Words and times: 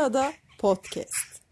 Ada 0.00 0.24
Podcast. 0.60 1.42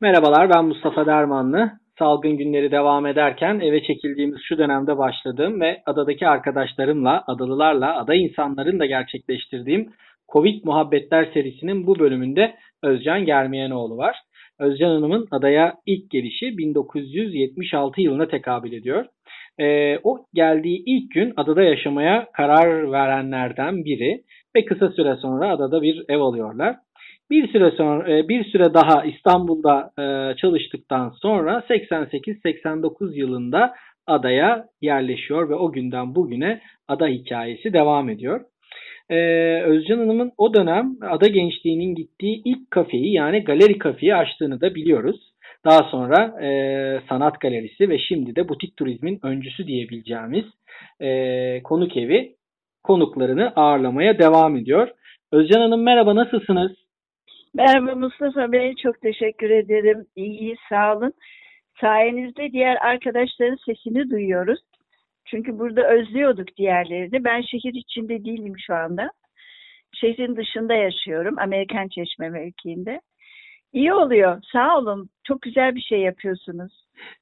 Merhabalar 0.00 0.50
ben 0.50 0.64
Mustafa 0.64 1.06
Dermanlı. 1.06 1.72
Salgın 1.98 2.36
günleri 2.36 2.70
devam 2.70 3.06
ederken 3.06 3.60
eve 3.60 3.82
çekildiğimiz 3.82 4.38
şu 4.48 4.58
dönemde 4.58 4.98
başladığım 4.98 5.60
ve 5.60 5.82
adadaki 5.86 6.28
arkadaşlarımla, 6.28 7.24
adalılarla, 7.26 7.98
ada 7.98 8.14
insanların 8.14 8.78
da 8.78 8.86
gerçekleştirdiğim 8.86 9.92
Covid 10.32 10.64
Muhabbetler 10.64 11.30
serisinin 11.34 11.86
bu 11.86 11.98
bölümünde 11.98 12.54
Özcan 12.82 13.24
Germiyenoğlu 13.24 13.96
var. 13.96 14.16
Özcan 14.58 14.90
Hanım'ın 14.90 15.28
adaya 15.30 15.74
ilk 15.86 16.10
gelişi 16.10 16.58
1976 16.58 18.00
yılına 18.00 18.28
tekabül 18.28 18.72
ediyor. 18.72 19.06
E, 19.60 19.98
o 20.02 20.18
geldiği 20.34 20.82
ilk 20.86 21.10
gün 21.10 21.32
adada 21.36 21.62
yaşamaya 21.62 22.26
karar 22.32 22.92
verenlerden 22.92 23.84
biri 23.84 24.22
ve 24.56 24.64
kısa 24.64 24.88
süre 24.88 25.16
sonra 25.16 25.50
adada 25.50 25.82
bir 25.82 26.04
ev 26.08 26.20
alıyorlar. 26.20 26.76
Bir 27.30 27.48
süre 27.48 27.70
sonra 27.70 28.12
e, 28.12 28.28
bir 28.28 28.44
süre 28.44 28.74
daha 28.74 29.04
İstanbul'da 29.04 29.90
e, 29.98 30.36
çalıştıktan 30.36 31.12
sonra 31.22 31.64
88-89 31.68 33.14
yılında 33.14 33.74
adaya 34.06 34.66
yerleşiyor 34.80 35.48
ve 35.48 35.54
o 35.54 35.72
günden 35.72 36.14
bugüne 36.14 36.60
ada 36.88 37.06
hikayesi 37.06 37.72
devam 37.72 38.08
ediyor. 38.08 38.40
Ee, 39.10 39.62
Özcan 39.62 39.98
Hanım'ın 39.98 40.32
o 40.38 40.54
dönem 40.54 40.96
ada 41.02 41.26
gençliğinin 41.26 41.94
gittiği 41.94 42.42
ilk 42.44 42.70
kafeyi 42.70 43.12
yani 43.12 43.44
galeri 43.44 43.78
kafeyi 43.78 44.14
açtığını 44.14 44.60
da 44.60 44.74
biliyoruz. 44.74 45.33
Daha 45.64 45.82
sonra 45.82 46.42
e, 46.42 46.48
sanat 47.08 47.40
galerisi 47.40 47.88
ve 47.88 47.98
şimdi 47.98 48.36
de 48.36 48.48
butik 48.48 48.76
turizmin 48.76 49.20
öncüsü 49.22 49.66
diyebileceğimiz 49.66 50.44
e, 51.00 51.62
konuk 51.62 51.96
evi 51.96 52.36
konuklarını 52.82 53.52
ağırlamaya 53.56 54.18
devam 54.18 54.56
ediyor. 54.56 54.88
Özcan 55.32 55.60
Hanım 55.60 55.82
merhaba 55.82 56.14
nasılsınız? 56.14 56.72
Merhaba 57.54 57.94
Mustafa 57.94 58.52
Bey 58.52 58.74
çok 58.82 59.00
teşekkür 59.00 59.50
ederim. 59.50 60.06
İyi 60.16 60.56
sağ 60.68 60.96
olun. 60.96 61.12
Sayenizde 61.80 62.52
diğer 62.52 62.76
arkadaşların 62.76 63.58
sesini 63.66 64.10
duyuyoruz. 64.10 64.60
Çünkü 65.24 65.58
burada 65.58 65.90
özlüyorduk 65.90 66.56
diğerlerini. 66.56 67.24
Ben 67.24 67.40
şehir 67.40 67.74
içinde 67.74 68.24
değilim 68.24 68.54
şu 68.66 68.74
anda. 68.74 69.10
Şehrin 69.92 70.36
dışında 70.36 70.74
yaşıyorum. 70.74 71.38
Amerikan 71.38 71.88
Çeşme 71.88 72.28
mevkiinde. 72.28 73.00
İyi 73.74 73.92
oluyor. 73.92 74.42
Sağ 74.52 74.78
olun. 74.78 75.08
Çok 75.24 75.42
güzel 75.42 75.74
bir 75.74 75.80
şey 75.80 76.00
yapıyorsunuz. 76.00 76.72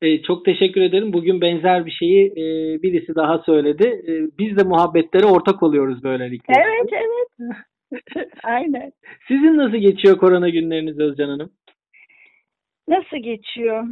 Ee, 0.02 0.22
çok 0.22 0.44
teşekkür 0.44 0.80
ederim. 0.80 1.12
Bugün 1.12 1.40
benzer 1.40 1.86
bir 1.86 1.90
şeyi 1.90 2.26
e, 2.26 2.44
birisi 2.82 3.14
daha 3.14 3.38
söyledi. 3.38 3.86
E, 4.08 4.12
biz 4.38 4.56
de 4.56 4.62
muhabbetlere 4.62 5.26
ortak 5.26 5.62
oluyoruz 5.62 6.04
böylelikle. 6.04 6.54
Evet, 6.56 6.92
evet. 6.92 7.56
Aynen. 8.42 8.92
Sizin 9.28 9.56
nasıl 9.56 9.76
geçiyor 9.76 10.18
korona 10.18 10.48
günleriniz 10.48 10.98
Özcan 10.98 11.28
Hanım? 11.28 11.50
Nasıl 12.88 13.16
geçiyor? 13.16 13.86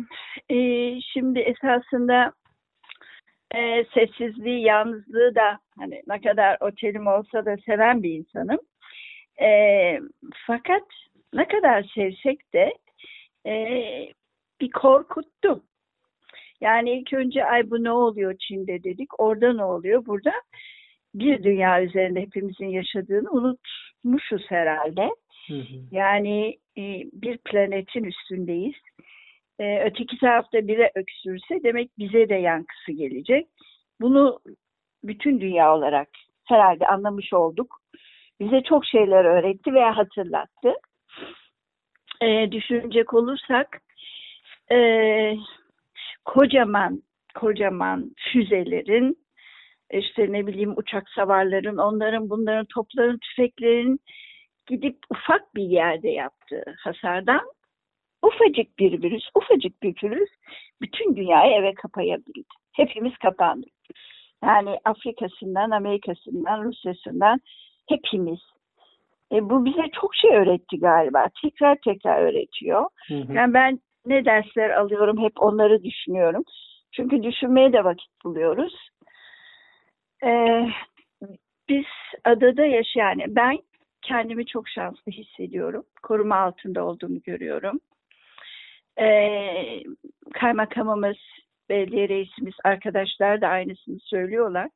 Ee, 0.51 1.01
şimdi 1.13 1.39
esasında 1.39 2.33
e, 3.55 3.85
sessizliği, 3.95 4.63
yalnızlığı 4.63 5.35
da 5.35 5.59
hani 5.79 6.03
ne 6.09 6.21
kadar 6.21 6.57
otelim 6.61 7.07
olsa 7.07 7.45
da 7.45 7.57
seven 7.67 8.03
bir 8.03 8.11
insanım. 8.11 8.59
E, 9.43 9.49
fakat 10.47 10.83
ne 11.35 11.49
kadar 11.49 11.83
sevsek 11.95 12.53
de 12.55 12.75
e, 13.47 13.55
bir 14.61 14.71
korkuttu. 14.71 15.63
Yani 16.61 16.91
ilk 16.91 17.13
önce 17.13 17.45
ay 17.45 17.71
bu 17.71 17.85
ne 17.85 17.93
oluyor 17.93 18.35
Çin'de 18.39 18.85
dedik. 18.85 19.21
Orada 19.21 19.53
ne 19.53 19.65
oluyor? 19.65 20.07
Burada 20.07 20.33
bir 21.15 21.43
dünya 21.43 21.83
üzerinde 21.83 22.21
hepimizin 22.21 22.67
yaşadığını 22.67 23.31
unutmuşuz 23.31 24.43
herhalde. 24.49 25.11
Hı 25.47 25.55
hı. 25.55 25.75
Yani 25.91 26.59
e, 26.79 26.83
bir 27.13 27.39
planetin 27.39 28.05
üstündeyiz. 28.05 28.75
E, 29.59 29.83
öteki 29.85 30.19
tarafta 30.19 30.69
bire 30.69 30.93
öksürse 30.95 31.63
demek 31.63 31.91
bize 31.99 32.29
de 32.29 32.35
yankısı 32.35 32.93
gelecek. 32.93 33.47
Bunu 34.01 34.41
bütün 35.05 35.41
dünya 35.41 35.75
olarak 35.77 36.09
herhalde 36.45 36.87
anlamış 36.87 37.33
olduk. 37.33 37.81
Bize 38.41 38.63
çok 38.63 38.87
şeyler 38.87 39.25
öğretti 39.25 39.75
veya 39.75 39.97
hatırlattı 39.97 40.75
e, 42.23 42.53
düşünecek 42.53 43.15
olursak 43.15 43.83
e, 44.73 44.79
kocaman 46.25 47.03
kocaman 47.35 48.15
füzelerin 48.33 49.17
işte 49.93 50.33
ne 50.33 50.47
bileyim 50.47 50.75
uçak 50.77 51.09
savarların 51.09 51.77
onların 51.77 52.31
bunların 52.31 52.67
topların 52.75 53.19
tüfeklerin 53.19 54.01
gidip 54.67 54.99
ufak 55.11 55.55
bir 55.55 55.63
yerde 55.63 56.09
yaptığı 56.09 56.65
hasardan 56.79 57.41
ufacık 58.23 58.79
bir 58.79 59.03
virüs, 59.03 59.25
ufacık 59.35 59.83
bir 59.83 59.95
virüs 60.03 60.31
bütün 60.81 61.17
dünyayı 61.17 61.53
eve 61.53 61.75
kapayabildi. 61.75 62.43
Hepimiz 62.73 63.13
kapandık. 63.19 63.73
Yani 64.45 64.79
Afrika'sından, 64.85 65.71
Amerika'sından, 65.71 66.65
Rusya'sından 66.65 67.41
hepimiz 67.89 68.41
e, 69.33 69.51
bu 69.51 69.65
bize 69.65 69.83
çok 70.01 70.15
şey 70.15 70.37
öğretti 70.37 70.79
galiba. 70.81 71.27
Tekrar 71.43 71.77
tekrar 71.85 72.23
öğretiyor. 72.23 72.87
Hı 73.09 73.15
hı. 73.15 73.33
Yani 73.33 73.55
ben 73.55 73.81
ne 74.07 74.25
dersler 74.25 74.71
alıyorum 74.71 75.19
hep 75.19 75.33
onları 75.43 75.83
düşünüyorum. 75.83 76.45
Çünkü 76.93 77.23
düşünmeye 77.23 77.73
de 77.73 77.85
vakit 77.85 78.25
buluyoruz. 78.25 78.89
Ee, 80.25 80.67
biz 81.69 81.85
adada 82.25 82.67
yaşayan, 82.67 83.19
yani 83.19 83.25
ben 83.29 83.59
kendimi 84.03 84.47
çok 84.47 84.69
şanslı 84.69 85.13
hissediyorum. 85.13 85.85
Koruma 86.03 86.37
altında 86.37 86.85
olduğumu 86.85 87.23
görüyorum. 87.23 87.81
Ee, 89.01 89.83
kaymakamımız, 90.35 91.17
belediye 91.69 92.09
reisimiz, 92.09 92.55
arkadaşlar 92.65 93.41
da 93.41 93.49
aynısını 93.49 93.99
söylüyorlar. 94.01 94.69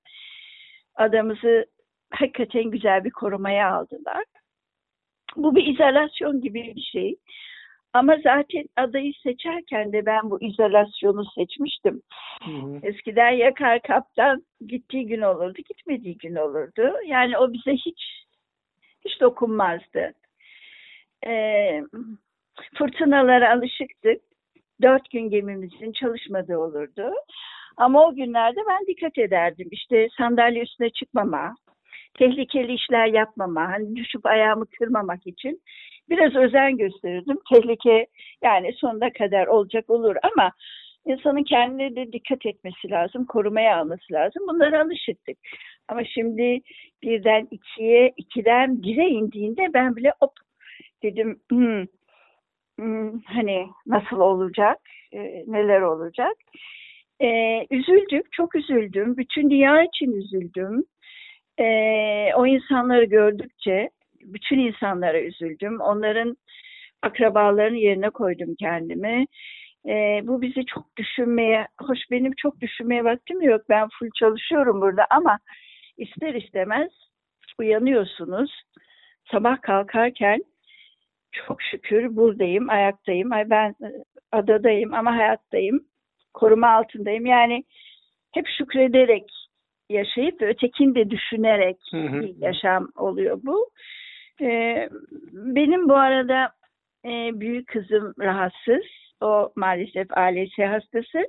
Adamızı 0.94 1.66
hakikaten 2.10 2.64
güzel 2.64 3.04
bir 3.04 3.10
korumaya 3.10 3.74
aldılar. 3.74 4.24
Bu 5.36 5.56
bir 5.56 5.66
izolasyon 5.66 6.40
gibi 6.40 6.72
bir 6.76 6.82
şey. 6.82 7.16
Ama 7.92 8.16
zaten 8.22 8.64
adayı 8.76 9.12
seçerken 9.22 9.92
de 9.92 10.06
ben 10.06 10.30
bu 10.30 10.42
izolasyonu 10.42 11.24
seçmiştim. 11.34 12.02
Hı 12.44 12.50
hı. 12.50 12.78
Eskiden 12.82 13.30
yakar 13.30 13.82
kaptan 13.82 14.44
gittiği 14.66 15.06
gün 15.06 15.20
olurdu, 15.20 15.58
gitmediği 15.68 16.18
gün 16.18 16.34
olurdu. 16.34 16.92
Yani 17.06 17.38
o 17.38 17.52
bize 17.52 17.72
hiç 17.72 18.24
hiç 19.04 19.20
dokunmazdı. 19.20 20.12
Ee, 21.26 21.82
fırtınalara 22.74 23.52
alışıktık. 23.52 24.20
Dört 24.82 25.10
gün 25.10 25.30
gemimizin 25.30 25.92
çalışmadığı 25.92 26.58
olurdu. 26.58 27.12
Ama 27.76 28.06
o 28.06 28.14
günlerde 28.14 28.60
ben 28.68 28.86
dikkat 28.86 29.18
ederdim. 29.18 29.68
İşte 29.70 30.08
sandalye 30.18 30.62
üstüne 30.62 30.90
çıkmama, 30.90 31.54
tehlikeli 32.18 32.74
işler 32.74 33.06
yapmama, 33.06 33.68
hani 33.68 33.96
düşüp 33.96 34.26
ayağımı 34.26 34.66
kırmamak 34.78 35.26
için 35.26 35.60
biraz 36.10 36.36
özen 36.36 36.76
gösterirdim. 36.76 37.38
Tehlike 37.52 38.06
yani 38.42 38.72
sonuna 38.76 39.12
kadar 39.12 39.46
olacak 39.46 39.90
olur 39.90 40.16
ama 40.22 40.52
insanın 41.06 41.42
kendine 41.44 41.96
de 41.96 42.12
dikkat 42.12 42.46
etmesi 42.46 42.90
lazım, 42.90 43.24
korumaya 43.24 43.76
alması 43.76 44.12
lazım. 44.12 44.42
Bunlara 44.48 44.82
alışıktık. 44.82 45.38
Ama 45.88 46.04
şimdi 46.04 46.60
birden 47.02 47.48
ikiye, 47.50 48.12
ikiden 48.16 48.82
bire 48.82 49.08
indiğinde 49.08 49.74
ben 49.74 49.96
bile 49.96 50.12
hop 50.20 50.32
dedim 51.02 51.40
hmm, 51.50 51.84
hmm, 52.78 53.20
hani 53.26 53.66
nasıl 53.86 54.16
olacak, 54.16 54.78
e, 55.12 55.18
neler 55.46 55.80
olacak. 55.80 56.36
E, 57.20 57.28
üzüldüm, 57.70 58.22
çok 58.32 58.54
üzüldüm. 58.54 59.16
Bütün 59.16 59.50
dünya 59.50 59.82
için 59.82 60.12
üzüldüm 60.12 60.84
e, 61.58 61.64
o 62.34 62.46
insanları 62.46 63.04
gördükçe 63.04 63.90
bütün 64.20 64.58
insanlara 64.58 65.20
üzüldüm. 65.20 65.80
Onların 65.80 66.36
akrabalarının 67.02 67.76
yerine 67.76 68.10
koydum 68.10 68.54
kendimi. 68.58 69.26
E, 69.88 70.20
bu 70.24 70.42
bizi 70.42 70.66
çok 70.66 70.96
düşünmeye, 70.96 71.66
hoş 71.80 71.98
benim 72.10 72.32
çok 72.36 72.60
düşünmeye 72.60 73.04
vaktim 73.04 73.42
yok. 73.42 73.62
Ben 73.68 73.88
full 73.98 74.08
çalışıyorum 74.18 74.80
burada 74.80 75.06
ama 75.10 75.38
ister 75.96 76.34
istemez 76.34 76.90
uyanıyorsunuz. 77.58 78.62
Sabah 79.30 79.62
kalkarken 79.62 80.44
çok 81.32 81.62
şükür 81.62 82.16
buradayım, 82.16 82.70
ayaktayım. 82.70 83.32
Ay 83.32 83.50
ben 83.50 83.70
e, 83.70 83.88
adadayım 84.32 84.94
ama 84.94 85.16
hayattayım. 85.16 85.84
Koruma 86.34 86.68
altındayım. 86.68 87.26
Yani 87.26 87.64
hep 88.34 88.46
şükrederek 88.58 89.24
yaşayıp 89.90 90.42
ve 90.42 90.48
ötekini 90.48 90.94
de 90.94 91.10
düşünerek 91.10 91.76
hı 91.90 91.96
hı. 91.96 92.20
bir 92.20 92.36
yaşam 92.38 92.88
oluyor 92.96 93.40
bu. 93.42 93.70
Ee, 94.40 94.88
benim 95.32 95.88
bu 95.88 95.94
arada 95.94 96.50
e, 97.04 97.40
büyük 97.40 97.66
kızım 97.66 98.14
rahatsız. 98.20 98.84
O 99.20 99.52
maalesef 99.56 100.06
ALS 100.10 100.58
hastası. 100.58 101.28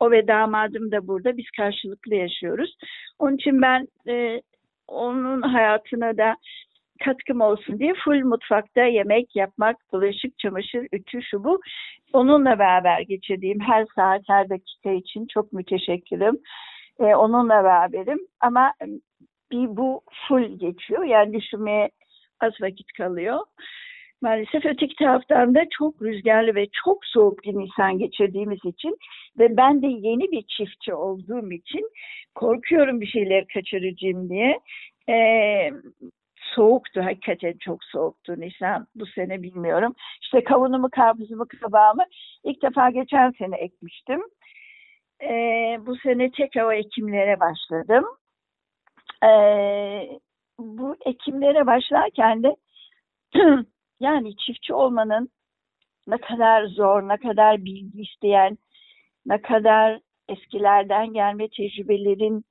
O 0.00 0.10
ve 0.10 0.28
damadım 0.28 0.92
da 0.92 1.08
burada. 1.08 1.36
Biz 1.36 1.50
karşılıklı 1.56 2.14
yaşıyoruz. 2.14 2.76
Onun 3.18 3.36
için 3.36 3.62
ben 3.62 3.88
e, 4.08 4.42
onun 4.88 5.42
hayatına 5.42 6.16
da 6.16 6.36
katkım 7.04 7.40
olsun 7.40 7.78
diye 7.78 7.94
full 8.04 8.24
mutfakta 8.24 8.82
yemek 8.82 9.36
yapmak, 9.36 9.76
bulaşık, 9.92 10.38
çamaşır, 10.38 10.86
ütü, 10.92 11.22
şu 11.22 11.44
bu. 11.44 11.60
Onunla 12.12 12.58
beraber 12.58 13.00
geçirdiğim 13.00 13.60
her 13.60 13.86
saat, 13.96 14.22
her 14.28 14.48
dakika 14.48 14.90
için 14.90 15.26
çok 15.26 15.52
müteşekkirim. 15.52 16.38
Ee, 17.00 17.14
onunla 17.14 17.64
beraberim 17.64 18.18
ama 18.40 18.74
bir 19.52 19.76
bu 19.76 20.02
full 20.28 20.58
geçiyor. 20.58 21.04
Yani 21.04 21.32
düşünmeye 21.32 21.90
az 22.40 22.52
vakit 22.60 22.92
kalıyor. 22.92 23.40
Maalesef 24.22 24.66
öteki 24.66 24.94
taraftan 24.96 25.54
da 25.54 25.64
çok 25.78 26.02
rüzgarlı 26.02 26.54
ve 26.54 26.66
çok 26.84 27.04
soğuk 27.06 27.44
bir 27.44 27.54
Nisan 27.54 27.98
geçirdiğimiz 27.98 28.58
için 28.64 28.96
ve 29.38 29.56
ben 29.56 29.82
de 29.82 29.86
yeni 29.86 30.32
bir 30.32 30.42
çiftçi 30.42 30.94
olduğum 30.94 31.52
için 31.52 31.90
korkuyorum 32.34 33.00
bir 33.00 33.06
şeyler 33.06 33.46
kaçıracağım 33.54 34.28
diye. 34.28 34.60
Ee, 35.08 35.70
soğuktu, 36.54 37.04
hakikaten 37.04 37.54
çok 37.60 37.84
soğuktu 37.84 38.40
Nisan 38.40 38.86
bu 38.94 39.06
sene 39.06 39.42
bilmiyorum. 39.42 39.94
İşte 40.22 40.44
kavunumu, 40.44 40.90
karpuzumu, 40.90 41.46
kabağımı 41.60 42.04
ilk 42.44 42.62
defa 42.62 42.90
geçen 42.90 43.30
sene 43.30 43.56
ekmiştim. 43.56 44.20
Ee, 45.30 45.78
bu 45.86 45.96
sene 45.96 46.30
tekrar 46.30 46.64
o 46.64 46.72
ekimlere 46.72 47.40
başladım. 47.40 48.04
Ee, 49.24 50.18
bu 50.58 50.96
ekimlere 51.06 51.66
başlarken 51.66 52.42
de 52.42 52.56
yani 54.00 54.36
çiftçi 54.36 54.74
olmanın 54.74 55.28
ne 56.06 56.16
kadar 56.18 56.66
zor, 56.66 57.08
ne 57.08 57.16
kadar 57.16 57.64
bilgi 57.64 58.02
isteyen, 58.02 58.58
ne 59.26 59.42
kadar 59.42 60.00
eskilerden 60.28 61.12
gelme 61.12 61.48
tecrübelerin 61.48 62.44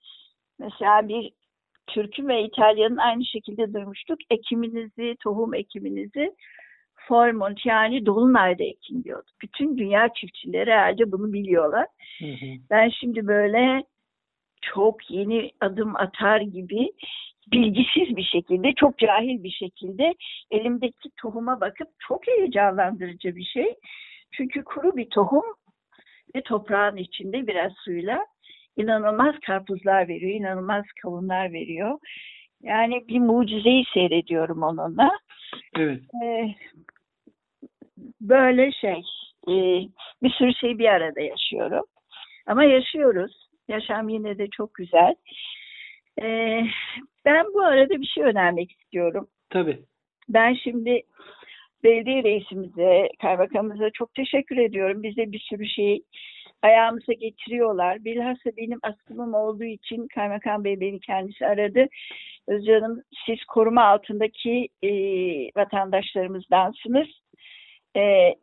mesela 0.60 1.08
bir 1.08 1.32
Türk'ün 1.88 2.28
ve 2.28 2.44
İtalyan'ın 2.44 2.98
aynı 2.98 3.26
şekilde 3.26 3.74
duymuştuk. 3.74 4.20
Ekiminizi, 4.30 5.16
tohum 5.24 5.54
ekiminizi 5.54 6.36
Formont 7.08 7.66
yani 7.66 8.06
Dolunay'da 8.06 8.64
ekin 8.64 9.04
diyordu. 9.04 9.32
Bütün 9.42 9.78
dünya 9.78 10.10
çiftçileri 10.16 10.72
herhalde 10.72 11.12
bunu 11.12 11.34
biliyorlar. 11.34 11.88
Hı 12.20 12.26
hı. 12.26 12.46
Ben 12.70 12.90
şimdi 12.90 13.28
böyle 13.28 13.84
çok 14.62 15.12
yeni 15.12 15.52
adım 15.62 15.96
atar 15.96 16.42
gibi 16.42 16.90
bilgisiz 17.52 18.18
bir 18.18 18.24
şekilde, 18.24 18.74
çok 18.74 18.98
cahil 18.98 19.44
bir 19.44 19.52
şekilde 19.52 20.14
elimdeki 20.52 21.10
tohuma 21.22 21.62
bakıp 21.62 21.88
çok 22.08 22.28
heyecanlandırıcı 22.28 23.36
bir 23.36 23.44
şey. 23.44 23.76
Çünkü 24.32 24.64
kuru 24.64 24.98
bir 24.98 25.10
tohum 25.10 25.44
ve 26.36 26.42
toprağın 26.42 26.98
içinde 26.98 27.48
biraz 27.48 27.72
suyla 27.86 28.26
inanılmaz 28.78 29.36
karpuzlar 29.46 30.08
veriyor, 30.08 30.32
inanılmaz 30.40 30.86
kavunlar 31.02 31.54
veriyor. 31.54 32.00
Yani 32.62 33.08
bir 33.08 33.20
mucizeyi 33.20 33.86
seyrediyorum 33.94 34.64
onunla. 34.64 35.12
Evet. 35.78 36.02
Ee, 36.24 36.56
böyle 38.22 38.72
şey, 38.72 39.02
e, 39.48 39.54
bir 40.24 40.30
sürü 40.30 40.54
şey 40.54 40.78
bir 40.78 40.86
arada 40.86 41.22
yaşıyorum. 41.22 41.86
Ama 42.48 42.64
yaşıyoruz. 42.64 43.50
Yaşam 43.68 44.10
yine 44.10 44.38
de 44.38 44.48
çok 44.48 44.74
güzel. 44.74 45.16
Ee, 46.22 46.64
ben 47.26 47.46
bu 47.54 47.62
arada 47.62 48.02
bir 48.02 48.06
şey 48.06 48.24
önermek 48.24 48.72
istiyorum. 48.72 49.28
Tabii. 49.50 49.80
Ben 50.30 50.54
şimdi 50.54 51.02
belediye 51.84 52.24
reisimize, 52.24 53.10
kaymakamımıza 53.22 53.90
çok 53.90 54.14
teşekkür 54.14 54.58
ediyorum. 54.58 55.04
Bize 55.04 55.32
bir 55.32 55.40
sürü 55.40 55.66
şey 55.66 56.02
ayağımıza 56.62 57.14
getiriyorlar. 57.14 58.06
Bilhassa 58.06 58.50
benim 58.58 58.80
aslımım 58.84 59.34
olduğu 59.34 59.64
için 59.64 60.08
Kaymakam 60.08 60.64
Bey 60.64 60.80
beni 60.80 61.00
kendisi 61.00 61.46
aradı. 61.48 61.88
Özcan'ım 62.48 63.02
siz 63.26 63.46
koruma 63.46 63.84
altındaki 63.84 64.68
e, 64.84 64.90
vatandaşlarımızdansınız. 65.56 67.08
E, 67.96 68.36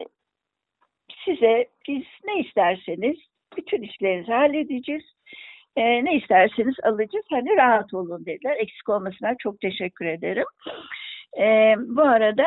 size 1.24 1.68
biz 1.88 2.04
ne 2.24 2.40
isterseniz 2.40 3.16
bütün 3.56 3.82
işlerinizi 3.82 4.32
halledeceğiz. 4.32 5.04
E, 5.76 6.04
ne 6.04 6.16
isterseniz 6.16 6.74
alacağız. 6.82 7.26
Hani 7.30 7.56
rahat 7.56 7.94
olun 7.94 8.26
dediler. 8.26 8.56
Eksik 8.56 8.88
olmasına 8.88 9.34
çok 9.38 9.60
teşekkür 9.60 10.06
ederim. 10.06 10.46
E, 11.38 11.74
bu 11.78 12.02
arada 12.02 12.44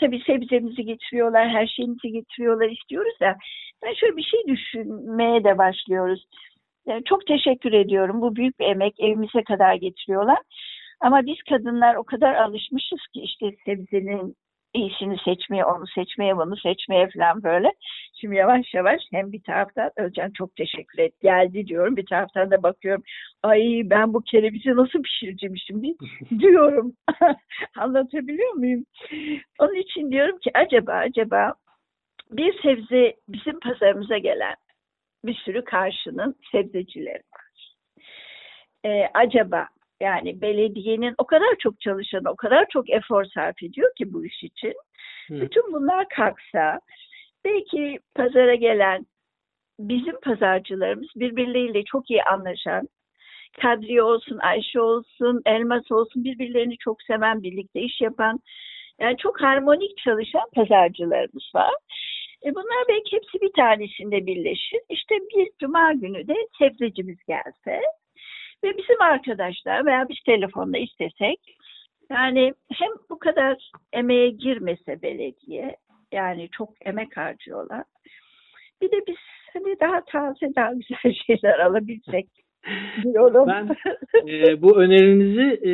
tabii 0.00 0.22
sebzemizi 0.26 0.84
getiriyorlar, 0.84 1.48
her 1.48 1.66
şeyimizi 1.66 2.12
getiriyorlar 2.12 2.70
istiyoruz 2.70 3.20
da 3.20 3.36
ben 3.84 3.94
şöyle 3.94 4.16
bir 4.16 4.22
şey 4.22 4.40
düşünmeye 4.46 5.44
de 5.44 5.58
başlıyoruz. 5.58 6.26
Yani 6.86 7.04
çok 7.04 7.26
teşekkür 7.26 7.72
ediyorum. 7.72 8.20
Bu 8.20 8.36
büyük 8.36 8.60
bir 8.60 8.66
emek 8.66 9.00
evimize 9.00 9.44
kadar 9.44 9.74
getiriyorlar. 9.74 10.38
Ama 11.00 11.26
biz 11.26 11.36
kadınlar 11.48 11.94
o 11.94 12.04
kadar 12.04 12.34
alışmışız 12.34 13.06
ki 13.14 13.20
işte 13.20 13.46
sebzenin 13.64 14.36
iyisini 14.78 15.16
seçmeye, 15.24 15.64
onu 15.64 15.86
seçmeye, 15.86 16.36
bunu 16.36 16.56
seçmeye 16.56 17.08
falan 17.10 17.42
böyle. 17.42 17.72
Şimdi 18.20 18.36
yavaş 18.36 18.74
yavaş 18.74 19.00
hem 19.12 19.32
bir 19.32 19.42
taraftan 19.42 19.90
Özcan 19.96 20.30
çok 20.30 20.56
teşekkür 20.56 20.98
et 20.98 21.20
geldi 21.20 21.66
diyorum. 21.66 21.96
Bir 21.96 22.06
taraftan 22.06 22.50
da 22.50 22.62
bakıyorum 22.62 23.02
ay 23.42 23.82
ben 23.84 24.14
bu 24.14 24.22
kerevizi 24.22 24.76
nasıl 24.76 25.02
pişireceğim 25.02 25.56
şimdi 25.66 25.94
diyorum. 26.38 26.92
Anlatabiliyor 27.76 28.52
muyum? 28.52 28.84
Onun 29.58 29.74
için 29.74 30.10
diyorum 30.10 30.38
ki 30.38 30.50
acaba 30.54 30.92
acaba 30.92 31.54
bir 32.30 32.62
sebze 32.62 33.16
bizim 33.28 33.60
pazarımıza 33.60 34.18
gelen 34.18 34.54
bir 35.24 35.34
sürü 35.34 35.64
karşının 35.64 36.36
sebzecileri 36.52 37.22
var. 37.34 37.74
Ee, 38.84 39.08
acaba 39.14 39.68
yani 40.00 40.40
belediyenin 40.40 41.14
o 41.18 41.26
kadar 41.26 41.56
çok 41.58 41.80
çalışan, 41.80 42.24
o 42.24 42.36
kadar 42.36 42.66
çok 42.72 42.90
efor 42.90 43.24
sarf 43.24 43.62
ediyor 43.62 43.90
ki 43.98 44.12
bu 44.12 44.26
iş 44.26 44.42
için. 44.42 44.74
Hı. 45.28 45.40
Bütün 45.40 45.72
bunlar 45.72 46.08
kalksa 46.08 46.80
belki 47.44 47.98
pazara 48.14 48.54
gelen 48.54 49.06
bizim 49.78 50.20
pazarcılarımız 50.20 51.08
birbirleriyle 51.16 51.84
çok 51.84 52.10
iyi 52.10 52.22
anlaşan, 52.22 52.88
Kadriye 53.60 54.02
olsun, 54.02 54.38
Ayşe 54.38 54.80
olsun, 54.80 55.42
Elmas 55.46 55.92
olsun 55.92 56.24
birbirlerini 56.24 56.76
çok 56.78 57.02
seven, 57.02 57.42
birlikte 57.42 57.80
iş 57.80 58.00
yapan, 58.00 58.40
yani 59.00 59.16
çok 59.16 59.42
harmonik 59.42 59.98
çalışan 59.98 60.48
pazarcılarımız 60.54 61.50
var. 61.54 61.74
E 62.46 62.54
bunlar 62.54 62.84
belki 62.88 63.16
hepsi 63.16 63.40
bir 63.40 63.52
tanesinde 63.52 64.26
birleşir. 64.26 64.80
İşte 64.88 65.14
bir 65.14 65.48
cuma 65.60 65.92
günü 65.92 66.28
de 66.28 66.34
sebzecimiz 66.58 67.18
gelse 67.28 67.80
ve 68.64 68.78
bizim 68.78 69.02
arkadaşlar 69.02 69.86
veya 69.86 70.08
biz 70.08 70.16
telefonda 70.26 70.78
istesek 70.78 71.38
yani 72.10 72.52
hem 72.72 72.90
bu 73.10 73.18
kadar 73.18 73.70
emeğe 73.92 74.30
girmese 74.30 75.02
belediye 75.02 75.76
yani 76.12 76.48
çok 76.52 76.68
emek 76.86 77.16
harcıyorlar. 77.16 77.84
Bir 78.82 78.90
de 78.90 78.96
biz 79.08 79.16
hani 79.52 79.80
daha 79.80 80.04
taze 80.04 80.54
daha 80.56 80.72
güzel 80.72 81.14
şeyler 81.26 81.58
alabilsek 81.58 82.26
diyorum. 83.04 83.48
Ben 83.48 83.68
e, 84.28 84.62
bu 84.62 84.80
önerinizi 84.80 85.60
e, 85.62 85.70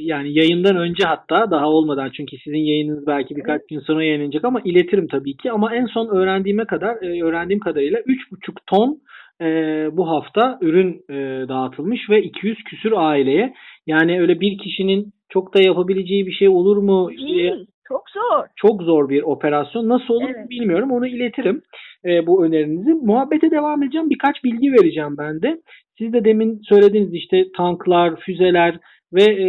yani 0.00 0.38
yayından 0.38 0.76
önce 0.76 1.04
hatta 1.04 1.50
daha 1.50 1.68
olmadan 1.68 2.10
çünkü 2.16 2.36
sizin 2.44 2.58
yayınınız 2.58 3.06
belki 3.06 3.36
birkaç 3.36 3.62
gün 3.70 3.80
sonra 3.80 4.04
yayınlanacak 4.04 4.44
ama 4.44 4.60
iletirim 4.64 5.06
tabii 5.06 5.36
ki 5.36 5.52
ama 5.52 5.74
en 5.74 5.86
son 5.86 6.08
öğrendiğime 6.08 6.64
kadar 6.64 7.02
e, 7.02 7.24
öğrendiğim 7.24 7.60
kadarıyla 7.60 7.98
3,5 7.98 8.54
ton 8.66 9.00
e, 9.42 9.88
bu 9.96 10.08
hafta 10.08 10.58
ürün 10.60 11.04
e, 11.10 11.48
dağıtılmış 11.48 12.10
ve 12.10 12.22
200 12.22 12.64
küsür 12.64 12.92
aileye. 12.96 13.54
Yani 13.86 14.20
öyle 14.20 14.40
bir 14.40 14.58
kişinin 14.58 15.12
çok 15.28 15.54
da 15.54 15.62
yapabileceği 15.62 16.26
bir 16.26 16.32
şey 16.32 16.48
olur 16.48 16.76
mu? 16.76 17.10
Değil. 17.10 17.66
Çok 17.88 18.10
zor. 18.10 18.46
Çok 18.56 18.82
zor 18.82 19.08
bir 19.08 19.22
operasyon. 19.22 19.88
Nasıl 19.88 20.14
olur 20.14 20.30
evet. 20.36 20.50
bilmiyorum. 20.50 20.90
Onu 20.90 21.06
iletirim 21.06 21.62
e, 22.04 22.26
bu 22.26 22.44
önerinizi. 22.44 22.94
Muhabbete 22.94 23.50
devam 23.50 23.82
edeceğim. 23.82 24.10
Birkaç 24.10 24.44
bilgi 24.44 24.72
vereceğim 24.72 25.14
ben 25.18 25.42
de. 25.42 25.60
Siz 25.98 26.12
de 26.12 26.24
demin 26.24 26.60
söylediğiniz 26.68 27.14
işte 27.14 27.44
tanklar, 27.56 28.16
füzeler 28.16 28.78
ve 29.12 29.22
e, 29.22 29.46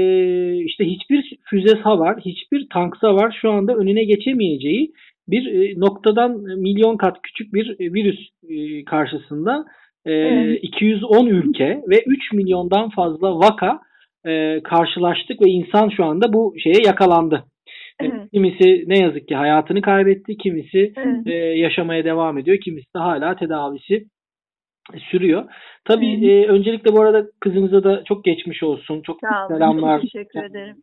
işte 0.64 0.86
hiçbir 0.86 1.38
füze 1.50 1.76
savar, 1.84 2.20
hiçbir 2.20 2.68
tank 2.74 2.98
savar 2.98 3.38
şu 3.42 3.52
anda 3.52 3.76
önüne 3.76 4.04
geçemeyeceği 4.04 4.92
bir 5.28 5.46
e, 5.46 5.80
noktadan 5.80 6.32
milyon 6.42 6.98
kat 6.98 7.18
küçük 7.24 7.54
bir 7.54 7.70
e, 7.80 7.94
virüs 7.94 8.20
e, 8.50 8.86
karşısında 8.86 9.66
e, 10.06 10.56
210 10.56 11.28
ülke 11.28 11.82
ve 11.90 12.04
3 12.06 12.34
milyondan 12.34 12.90
fazla 12.90 13.40
vaka 13.40 13.80
karşılaştık 14.64 15.42
ve 15.42 15.50
insan 15.50 15.90
şu 15.90 16.06
anda 16.06 16.34
bu 16.34 16.54
şeye 16.64 16.82
yakalandı. 16.86 17.44
Evet. 18.00 18.32
Kimisi 18.34 18.84
ne 18.88 19.00
yazık 19.00 19.28
ki 19.28 19.36
hayatını 19.36 19.82
kaybetti, 19.82 20.38
kimisi 20.38 20.94
evet. 20.98 21.58
yaşamaya 21.58 22.04
devam 22.04 22.38
ediyor, 22.38 22.58
kimisi 22.58 22.94
de 22.96 23.00
hala 23.00 23.36
tedavisi 23.36 24.06
sürüyor. 25.12 25.44
Tabii 25.86 26.32
e, 26.32 26.48
öncelikle 26.48 26.94
bu 26.94 27.02
arada 27.02 27.26
kızınıza 27.40 27.84
da 27.84 28.04
çok 28.04 28.26
geçmiş 28.26 28.64
olsun. 28.64 29.02
Çok 29.02 29.20
Sağ 29.20 29.46
olun. 29.46 29.56
selamlar. 29.56 30.02
Teşekkür 30.02 30.44
ederim. 30.44 30.76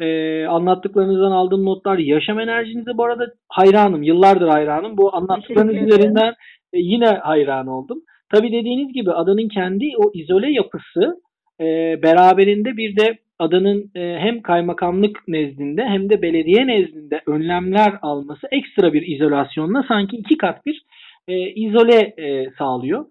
E, 0.00 0.46
anlattıklarınızdan 0.46 1.30
aldığım 1.30 1.64
notlar, 1.64 1.98
yaşam 1.98 2.40
enerjinize 2.40 2.90
bu 2.98 3.04
arada 3.04 3.26
hayranım. 3.48 4.02
Yıllardır 4.02 4.48
hayranım. 4.48 4.96
Bu 4.96 5.16
anlattıklarınız 5.16 5.74
üzerinden 5.74 6.34
e, 6.72 6.78
yine 6.78 7.06
hayran 7.06 7.66
oldum. 7.66 7.98
Tabii 8.34 8.52
dediğiniz 8.52 8.92
gibi 8.92 9.12
adanın 9.12 9.48
kendi 9.48 9.90
o 9.98 10.10
izole 10.14 10.52
yapısı 10.52 11.20
e, 11.60 11.64
beraberinde 12.02 12.76
bir 12.76 12.96
de 12.96 13.18
adanın 13.38 13.90
e, 13.94 14.18
hem 14.18 14.42
kaymakamlık 14.42 15.28
nezdinde 15.28 15.84
hem 15.84 16.10
de 16.10 16.22
belediye 16.22 16.66
nezdinde 16.66 17.22
önlemler 17.26 17.92
alması 18.02 18.46
ekstra 18.50 18.92
bir 18.92 19.02
izolasyonla 19.06 19.84
sanki 19.88 20.16
iki 20.16 20.36
kat 20.36 20.66
bir 20.66 20.82
e, 21.28 21.50
izole 21.50 22.14
e, 22.18 22.50
sağlıyor. 22.58 23.06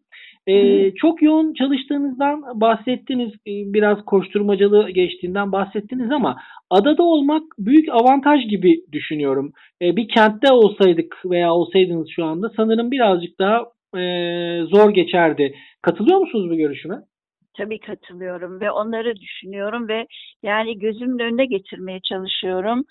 Ee, 0.47 0.91
çok 0.95 1.21
yoğun 1.21 1.53
çalıştığınızdan 1.53 2.61
bahsettiniz, 2.61 3.31
biraz 3.45 4.05
koşturmacalı 4.05 4.89
geçtiğinden 4.89 5.51
bahsettiniz 5.51 6.11
ama 6.11 6.37
adada 6.69 7.03
olmak 7.03 7.43
büyük 7.57 7.89
avantaj 7.89 8.47
gibi 8.49 8.81
düşünüyorum. 8.91 9.51
Ee, 9.81 9.95
bir 9.95 10.07
kentte 10.07 10.51
olsaydık 10.51 11.21
veya 11.25 11.53
olsaydınız 11.53 12.07
şu 12.15 12.25
anda 12.25 12.51
sanırım 12.55 12.91
birazcık 12.91 13.39
daha 13.39 13.57
e, 13.97 14.03
zor 14.65 14.89
geçerdi. 14.93 15.55
Katılıyor 15.81 16.19
musunuz 16.19 16.49
bu 16.49 16.55
görüşüme? 16.55 16.95
Tabii 17.57 17.79
katılıyorum 17.79 18.61
ve 18.61 18.71
onları 18.71 19.15
düşünüyorum 19.15 19.87
ve 19.87 20.07
yani 20.43 20.79
gözümün 20.79 21.19
önüne 21.19 21.45
getirmeye 21.45 21.99
çalışıyorum 22.09 22.83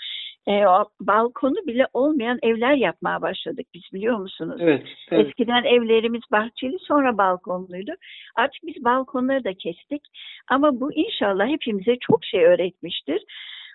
e, 0.46 0.66
o 0.66 0.84
balkonu 1.00 1.66
bile 1.66 1.86
olmayan 1.92 2.38
evler 2.42 2.74
yapmaya 2.74 3.22
başladık 3.22 3.66
biz 3.74 3.82
biliyor 3.92 4.18
musunuz? 4.18 4.56
Evet, 4.60 4.86
evet. 5.10 5.26
Eskiden 5.26 5.64
evlerimiz 5.64 6.22
bahçeli 6.32 6.78
sonra 6.78 7.18
balkonluydu. 7.18 7.92
Artık 8.36 8.62
biz 8.66 8.84
balkonları 8.84 9.44
da 9.44 9.54
kestik. 9.54 10.02
Ama 10.50 10.80
bu 10.80 10.92
inşallah 10.92 11.46
hepimize 11.46 11.96
çok 12.00 12.24
şey 12.24 12.44
öğretmiştir. 12.44 13.22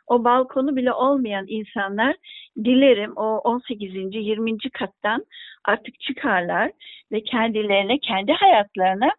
O 0.08 0.24
balkonu 0.24 0.76
bile 0.76 0.94
olmayan 0.94 1.46
insanlar 1.48 2.16
dilerim 2.58 3.14
o 3.16 3.38
18. 3.38 3.96
20. 3.96 4.58
kattan 4.74 5.26
artık 5.66 6.00
çıkarlar 6.00 6.72
ve 7.12 7.24
kendilerine, 7.24 8.00
kendi 8.00 8.32
hayatlarına 8.32 9.10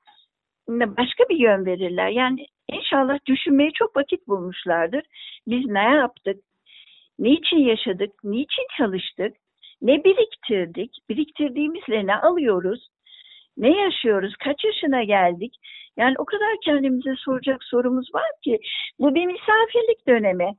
başka 0.69 1.25
bir 1.29 1.37
yön 1.37 1.67
verirler. 1.67 2.09
Yani 2.09 2.47
inşallah 2.69 3.19
düşünmeye 3.27 3.71
çok 3.71 3.97
vakit 3.97 4.29
bulmuşlardır. 4.29 5.03
Biz 5.47 5.67
ne 5.67 5.83
yaptık? 5.83 6.37
Niçin 7.21 7.59
yaşadık? 7.59 8.11
Niçin 8.25 8.67
çalıştık? 8.79 9.37
Ne 9.83 10.05
biriktirdik? 10.05 10.91
Biriktirdiğimizle 11.09 12.07
ne 12.07 12.17
alıyoruz? 12.17 12.89
Ne 13.57 13.81
yaşıyoruz? 13.81 14.35
Kaç 14.45 14.65
yaşına 14.65 15.05
geldik? 15.05 15.57
Yani 15.97 16.15
o 16.19 16.25
kadar 16.25 16.57
kendimize 16.65 17.15
soracak 17.17 17.65
sorumuz 17.65 18.15
var 18.15 18.31
ki 18.45 18.59
bu 18.99 19.15
bir 19.15 19.27
misafirlik 19.27 20.07
dönemi. 20.09 20.55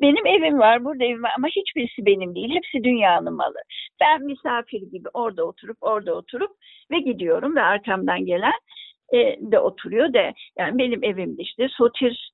Benim 0.00 0.26
evim 0.26 0.58
var, 0.58 0.84
burada 0.84 1.04
evim 1.04 1.22
var 1.22 1.32
ama 1.36 1.48
hiçbirisi 1.48 2.06
benim 2.06 2.34
değil. 2.34 2.50
Hepsi 2.54 2.84
dünyanın 2.84 3.34
malı. 3.34 3.58
Ben 4.00 4.22
misafir 4.22 4.82
gibi 4.82 5.08
orada 5.14 5.44
oturup 5.44 5.76
orada 5.80 6.14
oturup 6.14 6.50
ve 6.90 6.98
gidiyorum 6.98 7.56
ve 7.56 7.62
arkamdan 7.62 8.24
gelen 8.24 8.60
e, 9.12 9.18
de 9.40 9.58
oturuyor 9.58 10.12
da 10.12 10.32
yani 10.58 10.78
benim 10.78 11.04
evimde 11.04 11.42
işte 11.42 11.68
sotir 11.68 12.30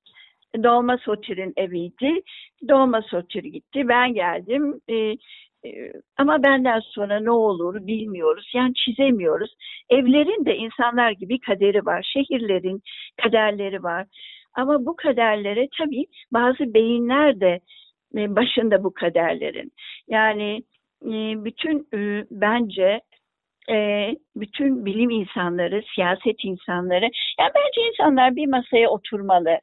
Doğma 0.63 0.97
Sotir'in 0.97 1.53
eviydi. 1.57 2.21
Doğma 2.69 3.01
Sotir 3.01 3.43
gitti. 3.43 3.87
Ben 3.87 4.13
geldim. 4.13 4.81
E, 4.89 4.95
e, 5.65 5.91
ama 6.17 6.43
benden 6.43 6.79
sonra 6.79 7.19
ne 7.19 7.31
olur 7.31 7.87
bilmiyoruz. 7.87 8.51
Yani 8.55 8.73
çizemiyoruz. 8.73 9.55
Evlerin 9.89 10.45
de 10.45 10.55
insanlar 10.55 11.11
gibi 11.11 11.39
kaderi 11.39 11.85
var. 11.85 12.11
Şehirlerin 12.13 12.81
kaderleri 13.21 13.83
var. 13.83 14.05
Ama 14.53 14.85
bu 14.85 14.95
kaderlere 14.95 15.67
tabii 15.77 16.05
bazı 16.33 16.73
beyinler 16.73 17.39
de 17.39 17.59
e, 18.15 18.35
başında 18.35 18.83
bu 18.83 18.93
kaderlerin. 18.93 19.71
Yani 20.07 20.63
e, 21.05 21.45
bütün 21.45 21.87
e, 21.93 22.25
bence 22.31 23.01
bütün 24.35 24.85
bilim 24.85 25.09
insanları, 25.09 25.83
siyaset 25.95 26.43
insanları, 26.43 27.09
yani 27.39 27.51
bence 27.55 27.89
insanlar 27.89 28.35
bir 28.35 28.47
masaya 28.47 28.89
oturmalı 28.89 29.59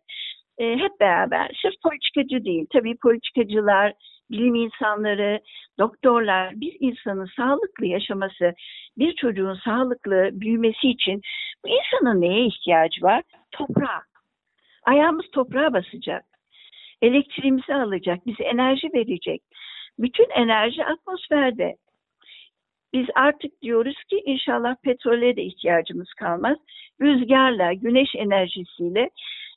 e, 0.58 0.76
hep 0.76 1.00
beraber 1.00 1.58
sırf 1.62 1.75
politikacı 1.82 2.44
değil 2.44 2.66
tabii 2.73 2.96
politikacılar, 2.96 3.92
bilim 4.30 4.54
insanları, 4.54 5.40
doktorlar 5.78 6.61
bir 6.61 6.76
insanın 6.80 7.28
sağlıklı 7.37 7.87
yaşaması, 7.87 8.54
bir 8.99 9.14
çocuğun 9.14 9.54
sağlıklı 9.64 10.30
büyümesi 10.32 10.88
için 10.88 11.23
bu 11.64 11.68
insanın 11.68 12.20
neye 12.20 12.46
ihtiyacı 12.46 13.02
var? 13.02 13.23
Toprağa. 13.52 14.02
Ayağımız 14.84 15.30
toprağa 15.32 15.73
basacak. 15.73 16.25
Elektriğimizi 17.02 17.75
alacak, 17.75 18.26
bize 18.26 18.44
enerji 18.44 18.88
verecek. 18.94 19.42
Bütün 19.99 20.30
enerji 20.30 20.84
atmosferde. 20.84 21.76
Biz 22.92 23.06
artık 23.14 23.62
diyoruz 23.62 24.04
ki 24.11 24.23
inşallah 24.25 24.76
petrole 24.82 25.37
de 25.37 25.42
ihtiyacımız 25.42 26.12
kalmaz. 26.12 26.56
Rüzgarla, 27.00 27.73
güneş 27.73 28.14
enerjisiyle 28.16 29.11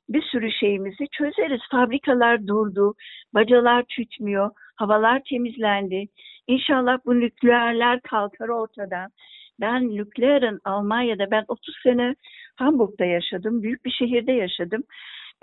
bir 0.10 0.22
sürü 0.22 0.52
şeyimizi 0.52 1.08
çözeriz. 1.12 1.62
Fabrikalar 1.72 2.48
durdu, 2.48 2.94
bacalar 3.34 3.84
tütmüyor, 3.84 4.52
havalar 4.76 5.22
temizlendi. 5.30 6.06
İnşallah 6.48 6.98
bu 7.06 7.20
nükleerler 7.20 8.02
kalkar 8.02 8.48
ortadan. 8.48 9.12
Ben 9.60 9.96
nükleerin 9.96 10.60
Almanya'da 10.66 11.32
ben 11.32 11.46
30 11.48 11.76
sene 11.84 12.16
Hamburg'da 12.56 13.06
yaşadım. 13.06 13.64
Büyük 13.64 13.86
bir 13.86 13.92
şehirde 13.92 14.32
yaşadım. 14.32 14.84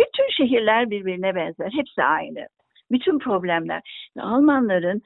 Bütün 0.01 0.31
şehirler 0.31 0.91
birbirine 0.91 1.35
benzer. 1.35 1.71
Hepsi 1.73 2.03
aynı. 2.03 2.49
Bütün 2.91 3.19
problemler. 3.19 4.11
Almanların 4.19 5.03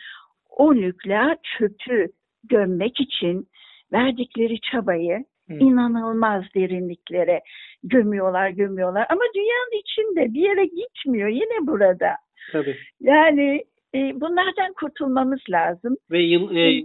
o 0.51 0.75
nükleer 0.75 1.37
çöpü 1.59 2.07
gömmek 2.45 3.01
için 3.01 3.49
verdikleri 3.93 4.61
çabayı 4.61 5.25
Hı. 5.49 5.55
inanılmaz 5.55 6.45
derinliklere 6.55 7.41
gömüyorlar, 7.83 8.51
gömüyorlar. 8.51 9.07
Ama 9.11 9.23
dünyanın 9.35 9.81
içinde 9.81 10.35
bir 10.35 10.41
yere 10.41 10.65
gitmiyor. 10.65 11.29
Yine 11.29 11.67
burada. 11.67 12.17
Tabii. 12.53 12.77
Yani 13.01 13.65
e, 13.95 13.99
bunlardan 14.21 14.73
kurtulmamız 14.81 15.41
lazım. 15.51 15.97
Ve 16.11 16.19
yıl, 16.19 16.57
e, 16.57 16.85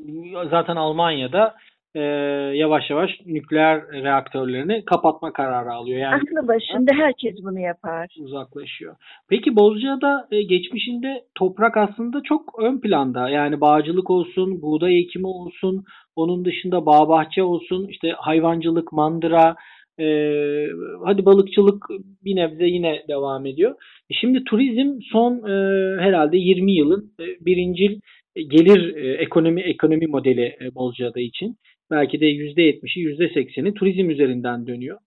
zaten 0.49 0.75
Almanya'da 0.75 1.55
e, 1.95 2.01
yavaş 2.55 2.89
yavaş 2.89 3.11
nükleer 3.25 3.81
reaktörlerini 3.81 4.85
kapatma 4.85 5.33
kararı 5.33 5.73
alıyor. 5.73 5.99
Yani 5.99 6.15
aklı 6.15 6.47
başında 6.47 6.91
herkes 6.95 7.35
bunu 7.43 7.59
yapar. 7.59 8.15
Uzaklaşıyor. 8.19 8.95
Peki 9.29 9.55
Bozcaada 9.55 10.27
e, 10.31 10.43
geçmişinde 10.43 11.23
toprak 11.35 11.77
aslında 11.77 12.21
çok 12.23 12.59
ön 12.59 12.79
planda. 12.81 13.29
Yani 13.29 13.61
bağcılık 13.61 14.09
olsun, 14.09 14.61
buğday 14.61 14.99
ekimi 14.99 15.27
olsun, 15.27 15.83
onun 16.15 16.45
dışında 16.45 16.85
bağ 16.85 17.09
bahçe 17.09 17.43
olsun, 17.43 17.87
işte 17.87 18.11
hayvancılık, 18.17 18.91
mandıra, 18.91 19.55
e, 19.99 20.05
hadi 21.05 21.25
balıkçılık 21.25 21.85
bir 22.25 22.35
nebze 22.35 22.65
yine 22.65 23.03
devam 23.07 23.45
ediyor. 23.45 23.75
E, 24.09 24.13
şimdi 24.13 24.43
turizm 24.43 24.99
son 25.11 25.33
e, 25.33 25.51
herhalde 26.01 26.37
20 26.37 26.71
yılın 26.71 27.11
e, 27.19 27.45
birincil 27.45 27.99
gelir 28.35 28.95
e, 28.95 29.13
ekonomi 29.13 29.61
ekonomi 29.61 30.07
modeli 30.07 30.55
e, 30.61 30.75
Bozcaada 30.75 31.19
için. 31.19 31.57
Belki 31.91 32.21
de 32.21 32.25
%70'i 32.25 33.01
%80'i 33.01 33.73
turizm 33.73 34.09
üzerinden 34.09 34.67
dönüyor. 34.67 34.97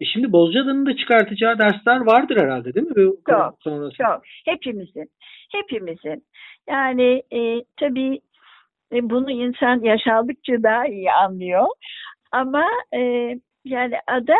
E 0.00 0.04
şimdi 0.04 0.32
Bozcaada'nın 0.32 0.86
da 0.86 0.96
çıkartacağı 0.96 1.58
dersler 1.58 2.00
vardır 2.00 2.36
herhalde 2.36 2.74
değil 2.74 2.86
mi? 2.86 2.94
Çok, 3.30 3.58
sonrası. 3.60 3.96
çok. 3.96 4.22
Hepimizin. 4.44 5.10
Hepimizin. 5.52 6.24
Yani 6.68 7.22
e, 7.32 7.64
tabii 7.80 8.20
e, 8.92 9.10
bunu 9.10 9.30
insan 9.30 9.80
yaşaldıkça 9.80 10.62
daha 10.62 10.86
iyi 10.86 11.12
anlıyor. 11.12 11.66
Ama 12.32 12.66
e, 12.94 13.00
yani 13.64 13.94
ada 14.06 14.36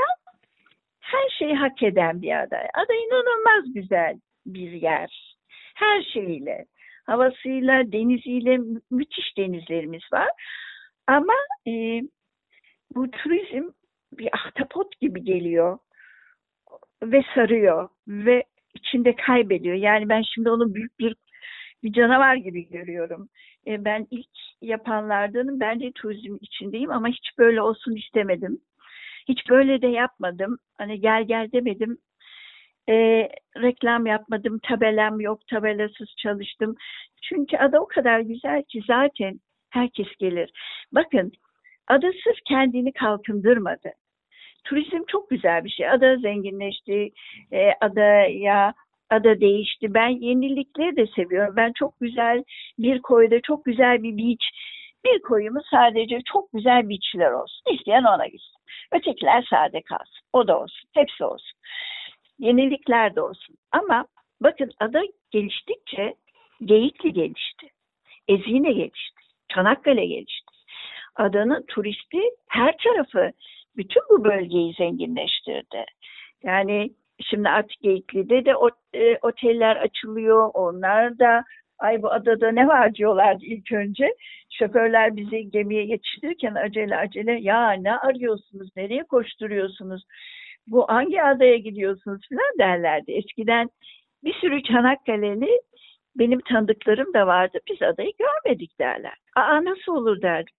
her 1.01 1.29
şeyi 1.39 1.55
hak 1.55 1.83
eden 1.83 2.23
bir 2.23 2.43
ada. 2.43 2.57
Ada 2.57 2.95
inanılmaz 2.95 3.75
güzel 3.75 4.15
bir 4.47 4.73
yer. 4.73 5.37
Her 5.75 6.03
şeyiyle. 6.03 6.65
Havasıyla, 7.07 7.93
deniziyle 7.93 8.59
müthiş 8.91 9.37
denizlerimiz 9.37 10.03
var. 10.13 10.29
Ama 11.07 11.35
e, 11.69 12.03
bu 12.95 13.11
turizm 13.11 13.71
bir 14.13 14.29
ahtapot 14.35 15.01
gibi 15.01 15.25
geliyor 15.25 15.79
ve 17.03 17.23
sarıyor 17.35 17.89
ve 18.09 18.45
içinde 18.75 19.17
kaybediyor. 19.17 19.75
Yani 19.77 20.09
ben 20.09 20.23
şimdi 20.35 20.51
onu 20.51 20.75
büyük 20.75 20.99
bir 20.99 21.17
bir 21.83 21.93
canavar 21.93 22.37
gibi 22.37 22.69
görüyorum. 22.69 23.29
E, 23.67 23.85
ben 23.85 24.07
ilk 24.11 24.31
yapanlardanım. 24.63 25.61
Ben 25.61 25.81
de 25.81 25.93
turizm 25.93 26.37
içindeyim 26.41 26.91
ama 26.91 27.09
hiç 27.09 27.39
böyle 27.39 27.63
olsun 27.63 27.97
istemedim. 27.97 28.61
Hiç 29.29 29.51
böyle 29.51 29.83
de 29.83 29.87
yapmadım. 29.87 30.59
Hani 30.79 31.01
gel 31.01 31.25
gel 31.25 31.53
demedim. 31.53 31.99
E, 32.89 32.95
reklam 33.57 34.07
yapmadım. 34.07 34.59
Tabelam 34.59 35.21
yok. 35.21 35.47
Tabelasız 35.47 36.09
çalıştım. 36.19 36.75
Çünkü 37.23 37.57
ada 37.57 37.81
o 37.81 37.87
kadar 37.87 38.21
güzel 38.21 38.63
ki 38.63 38.81
zaten 38.87 39.41
herkes 39.75 40.17
gelir. 40.19 40.51
Bakın 40.93 41.33
ada 41.89 42.13
sırf 42.25 42.39
kendini 42.49 42.93
kalkındırmadı. 42.93 43.93
Turizm 44.65 45.03
çok 45.09 45.31
güzel 45.31 45.65
bir 45.65 45.71
şey. 45.71 45.91
Ada 45.91 46.17
zenginleşti. 46.17 47.11
E, 47.53 47.71
adaya 47.81 48.75
ada 49.11 49.41
değişti. 49.41 49.95
Ben 49.95 50.09
yenilikleri 50.09 50.97
de 50.97 51.07
seviyorum. 51.07 51.55
Ben 51.57 51.73
çok 51.73 52.01
güzel 52.01 52.45
bir 52.79 53.03
koyda 53.03 53.41
çok 53.41 53.65
güzel 53.65 54.03
bir 54.03 54.19
beach 54.19 54.45
bir 55.05 55.23
koyumu 55.23 55.61
sadece 55.71 56.21
çok 56.33 56.53
güzel 56.53 56.89
beachler 56.89 57.31
olsun. 57.31 57.63
İsteyen 57.73 58.05
ona 58.05 58.27
gitsin. 58.27 58.61
Ötekiler 58.93 59.47
sade 59.51 59.83
kalsın. 59.83 60.25
O 60.33 60.49
da 60.49 60.61
olsun. 60.61 60.89
Hepsi 60.95 61.25
olsun. 61.25 61.59
Yenilikler 62.39 63.17
de 63.17 63.21
olsun. 63.21 63.57
Ama 63.73 64.07
Bakın 64.45 64.71
ada 64.81 65.03
geliştikçe 65.31 66.15
Geyikli 66.65 67.13
gelişti. 67.13 67.71
Ezine 68.29 68.73
gelişti. 68.73 69.24
Çanakkale 69.55 70.07
gelişti. 70.07 70.55
Adanın 71.17 71.65
turisti 71.69 72.21
her 72.49 72.77
tarafı 72.77 73.33
bütün 73.77 74.03
bu 74.11 74.25
bölgeyi 74.25 74.75
zenginleştirdi. 74.75 75.85
Yani 76.43 76.91
şimdi 77.21 77.49
artık 77.49 77.81
Geyikli'de 77.81 78.45
de 78.45 78.53
e, 78.95 79.19
oteller 79.23 79.77
açılıyor. 79.77 80.51
Onlar 80.55 81.19
da 81.19 81.45
ay 81.79 82.03
bu 82.03 82.13
adada 82.13 82.53
ne 82.53 82.67
var 82.67 82.95
diyorlardı 82.95 83.45
ilk 83.45 83.73
önce. 83.73 84.15
Şoförler 84.51 85.17
bizi 85.17 85.51
gemiye 85.51 85.87
yetiştirirken 85.87 86.55
acele 86.55 86.97
acele 86.97 87.41
ya 87.41 87.73
ne 87.73 87.97
arıyorsunuz, 87.97 88.77
nereye 88.77 89.03
koşturuyorsunuz, 89.03 90.05
bu 90.67 90.89
hangi 90.89 91.23
adaya 91.23 91.57
gidiyorsunuz 91.57 92.21
falan 92.29 92.59
derlerdi. 92.59 93.13
Eskiden 93.13 93.71
bir 94.25 94.35
sürü 94.35 94.63
Çanakkale'li 94.63 95.61
benim 96.19 96.41
tanıdıklarım 96.41 97.15
da 97.15 97.27
vardı. 97.27 97.59
Biz 97.71 97.83
adayı 97.83 98.13
görmedik 98.19 98.79
derler. 98.79 99.15
Aa 99.37 99.65
nasıl 99.65 99.93
olur 99.93 100.23
derdim. 100.23 100.55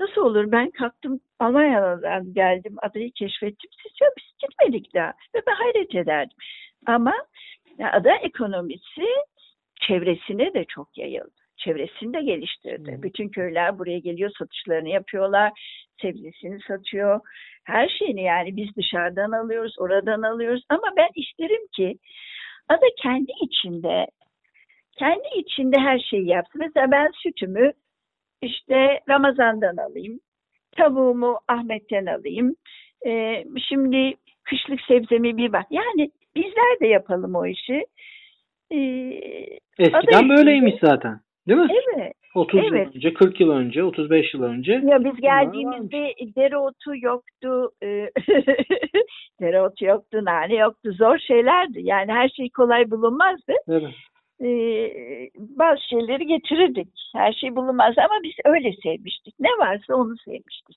Nasıl 0.00 0.20
olur 0.20 0.52
ben 0.52 0.70
kalktım 0.70 1.20
Almanya'dan 1.38 2.34
geldim 2.34 2.76
adayı 2.82 3.10
keşfettim. 3.12 3.70
Siz 3.82 3.92
ya 4.00 4.08
biz 4.18 4.24
gitmedik 4.38 4.94
daha. 4.94 5.12
Ve 5.34 5.42
ben 5.46 5.54
hayret 5.54 5.94
ederdim. 5.94 6.36
Ama 6.86 7.14
ada 7.92 8.14
ekonomisi 8.14 9.06
çevresine 9.80 10.54
de 10.54 10.64
çok 10.64 10.98
yayıldı. 10.98 11.30
Çevresini 11.56 12.14
de 12.14 12.22
geliştirdi. 12.22 12.92
Hmm. 12.92 13.02
Bütün 13.02 13.28
köyler 13.28 13.78
buraya 13.78 13.98
geliyor, 13.98 14.30
satışlarını 14.38 14.88
yapıyorlar. 14.88 15.52
Sebzesini 16.02 16.60
satıyor. 16.68 17.20
Her 17.64 17.88
şeyini 17.88 18.22
yani 18.22 18.56
biz 18.56 18.76
dışarıdan 18.76 19.30
alıyoruz, 19.30 19.74
oradan 19.78 20.22
alıyoruz. 20.22 20.62
Ama 20.68 20.92
ben 20.96 21.08
isterim 21.14 21.66
ki 21.76 21.98
ada 22.68 22.86
kendi 23.02 23.32
içinde 23.42 24.06
kendi 24.98 25.28
içinde 25.36 25.76
her 25.80 25.98
şeyi 25.98 26.26
yapsın. 26.26 26.60
Mesela 26.60 26.90
ben 26.90 27.10
sütümü 27.14 27.72
işte 28.42 29.00
Ramazan'dan 29.08 29.76
alayım. 29.76 30.20
Tavuğumu 30.76 31.38
Ahmet'ten 31.48 32.06
alayım. 32.06 32.54
Ee, 33.06 33.44
şimdi 33.68 34.14
kışlık 34.44 34.80
sebzemi 34.80 35.36
bir 35.36 35.52
bak. 35.52 35.66
Yani 35.70 36.10
bizler 36.36 36.80
de 36.80 36.86
yapalım 36.86 37.34
o 37.34 37.46
işi. 37.46 37.86
Ee, 38.70 38.78
Eskiden 39.78 40.28
böyleymiş 40.28 40.74
zaten. 40.80 41.20
Değil 41.48 41.60
mi? 41.60 41.68
Evet. 41.96 42.12
30 42.34 42.60
evet. 42.60 42.72
yıl 42.72 42.96
önce, 42.96 43.14
40 43.14 43.40
yıl 43.40 43.50
önce, 43.50 43.84
35 43.84 44.34
yıl 44.34 44.42
önce. 44.42 44.72
Ya 44.72 45.04
biz 45.04 45.20
geldiğimizde 45.20 46.14
dereotu 46.36 46.92
yoktu, 46.96 47.70
e, 47.82 47.86
dereotu 49.40 49.84
yoktu, 49.84 50.24
nane 50.24 50.54
yoktu. 50.54 50.92
Zor 50.92 51.18
şeylerdi. 51.18 51.80
Yani 51.82 52.12
her 52.12 52.28
şey 52.28 52.50
kolay 52.50 52.90
bulunmazdı. 52.90 53.52
Evet. 53.68 53.94
Ee, 54.42 55.30
bazı 55.36 55.80
şeyleri 55.88 56.26
getirirdik. 56.26 56.88
Her 57.14 57.32
şey 57.32 57.56
bulunmaz 57.56 57.94
ama 57.98 58.22
biz 58.22 58.34
öyle 58.44 58.72
sevmiştik. 58.82 59.34
Ne 59.40 59.48
varsa 59.48 59.94
onu 59.94 60.16
sevmiştik. 60.24 60.76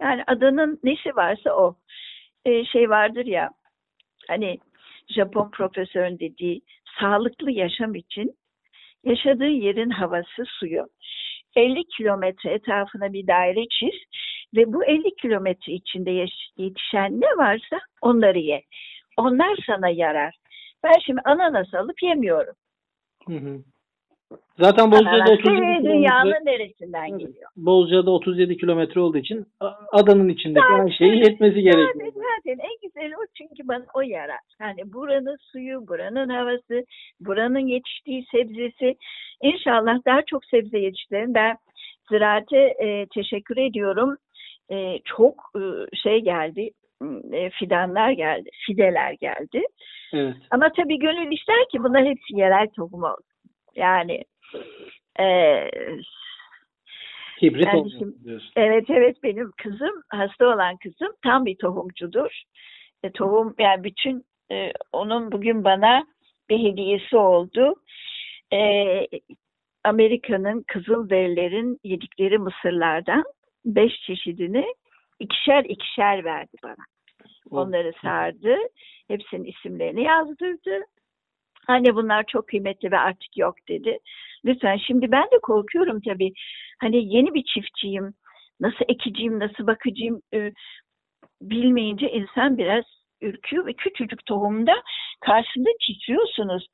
Yani 0.00 0.24
adanın 0.26 0.80
nesi 0.84 1.16
varsa 1.16 1.50
o. 1.50 1.76
Ee, 2.44 2.64
şey 2.64 2.90
vardır 2.90 3.26
ya 3.26 3.50
hani 4.28 4.58
Japon 5.08 5.50
profesörün 5.50 6.18
dediği 6.18 6.60
sağlıklı 7.00 7.50
yaşam 7.50 7.94
için 7.94 8.36
yaşadığı 9.04 9.48
yerin 9.48 9.90
havası, 9.90 10.44
suyu 10.46 10.86
50 11.56 11.84
kilometre 11.84 12.50
etrafına 12.50 13.12
bir 13.12 13.26
daire 13.26 13.68
çiz 13.68 14.00
ve 14.56 14.72
bu 14.72 14.84
50 14.84 15.16
kilometre 15.16 15.72
içinde 15.72 16.26
yetişen 16.56 17.20
ne 17.20 17.36
varsa 17.36 17.80
onları 18.00 18.38
ye. 18.38 18.62
Onlar 19.16 19.58
sana 19.66 19.88
yarar. 19.88 20.34
Ben 20.84 20.98
şimdi 21.06 21.20
ananas 21.24 21.74
alıp 21.74 22.02
yemiyorum. 22.02 22.54
Hı 23.28 23.34
hı. 23.34 23.62
Zaten 24.58 24.90
Bozcaada 24.90 25.32
37 25.32 25.42
kilometre. 25.42 25.84
Dünyanın 25.84 26.46
neresinden 26.46 27.18
geliyor? 27.18 27.50
Bozcaada 27.56 28.10
37 28.10 28.56
kilometre 28.56 29.00
olduğu 29.00 29.18
için 29.18 29.46
adanın 29.92 30.28
içindeki 30.28 30.66
her 30.66 30.90
şeyi 30.90 31.16
yetmesi 31.16 31.62
gerekiyor. 31.62 31.94
Zaten, 31.94 32.10
zaten 32.10 32.58
en 32.68 32.76
güzeli 32.82 33.16
o 33.16 33.24
çünkü 33.34 33.68
bana 33.68 33.84
o 33.94 34.00
yarar. 34.00 34.40
Yani 34.60 34.92
buranın 34.92 35.36
suyu, 35.52 35.88
buranın 35.88 36.28
havası, 36.28 36.84
buranın 37.20 37.66
yetiştiği 37.66 38.24
sebzesi. 38.30 38.96
İnşallah 39.42 39.98
daha 40.06 40.22
çok 40.22 40.44
sebze 40.44 40.78
yetiştirelim. 40.78 41.34
Ben 41.34 41.56
ziraate 42.10 42.58
e, 42.58 43.06
teşekkür 43.14 43.56
ediyorum. 43.56 44.16
E, 44.70 44.98
çok 45.04 45.34
e, 45.56 45.60
şey 45.96 46.20
geldi, 46.20 46.70
e, 47.32 47.50
fidanlar 47.50 48.10
geldi, 48.10 48.50
fideler 48.66 49.12
geldi. 49.12 49.62
Evet. 50.12 50.36
Ama 50.50 50.72
tabii 50.76 50.98
gönül 50.98 51.32
ister 51.32 51.68
ki 51.72 51.78
bunlar 51.78 52.04
hepsi 52.04 52.36
yerel 52.36 52.68
tohum 52.76 53.02
olsun. 53.02 53.24
Yani 53.74 54.24
e, 55.20 55.24
Hibrit 57.42 57.66
yani 57.66 57.90
şimdi, 57.90 58.38
Evet 58.56 58.90
evet 58.90 59.16
benim 59.22 59.52
kızım 59.62 60.02
hasta 60.08 60.46
olan 60.46 60.76
kızım 60.76 61.12
tam 61.22 61.46
bir 61.46 61.56
tohumcudur. 61.56 62.42
E, 63.02 63.12
tohum 63.12 63.54
yani 63.58 63.84
bütün 63.84 64.24
e, 64.52 64.72
onun 64.92 65.32
bugün 65.32 65.64
bana 65.64 66.06
bir 66.50 66.58
hediyesi 66.58 67.16
oldu. 67.16 67.74
E, 68.52 68.58
Amerika'nın 69.84 70.62
Kızılderililerin 70.62 71.80
yedikleri 71.84 72.38
mısırlardan 72.38 73.24
beş 73.64 73.92
çeşidini 74.06 74.66
ikişer 75.20 75.64
ikişer 75.64 76.24
verdi 76.24 76.56
bana. 76.62 76.84
Onları 77.50 77.92
sardı. 78.02 78.56
Hepsinin 79.08 79.44
isimlerini 79.44 80.02
yazdırdı. 80.02 80.84
Anne 81.68 81.94
bunlar 81.94 82.24
çok 82.26 82.48
kıymetli 82.48 82.90
ve 82.90 82.98
artık 82.98 83.36
yok 83.36 83.54
dedi. 83.68 83.98
Lütfen 84.44 84.76
şimdi 84.76 85.12
ben 85.12 85.24
de 85.24 85.38
korkuyorum 85.42 86.00
tabii. 86.00 86.32
Hani 86.80 87.14
yeni 87.14 87.34
bir 87.34 87.42
çiftçiyim. 87.42 88.14
Nasıl 88.60 88.84
ekeceğim, 88.88 89.38
nasıl 89.38 89.66
bakacağım 89.66 90.20
e, 90.34 90.52
bilmeyince 91.42 92.10
insan 92.10 92.58
biraz 92.58 92.84
ürküyor 93.20 93.66
ve 93.66 93.72
küçücük 93.72 94.26
tohumda 94.26 94.72
karşısında 95.20 95.68
titriyorsunuz. 95.86 96.66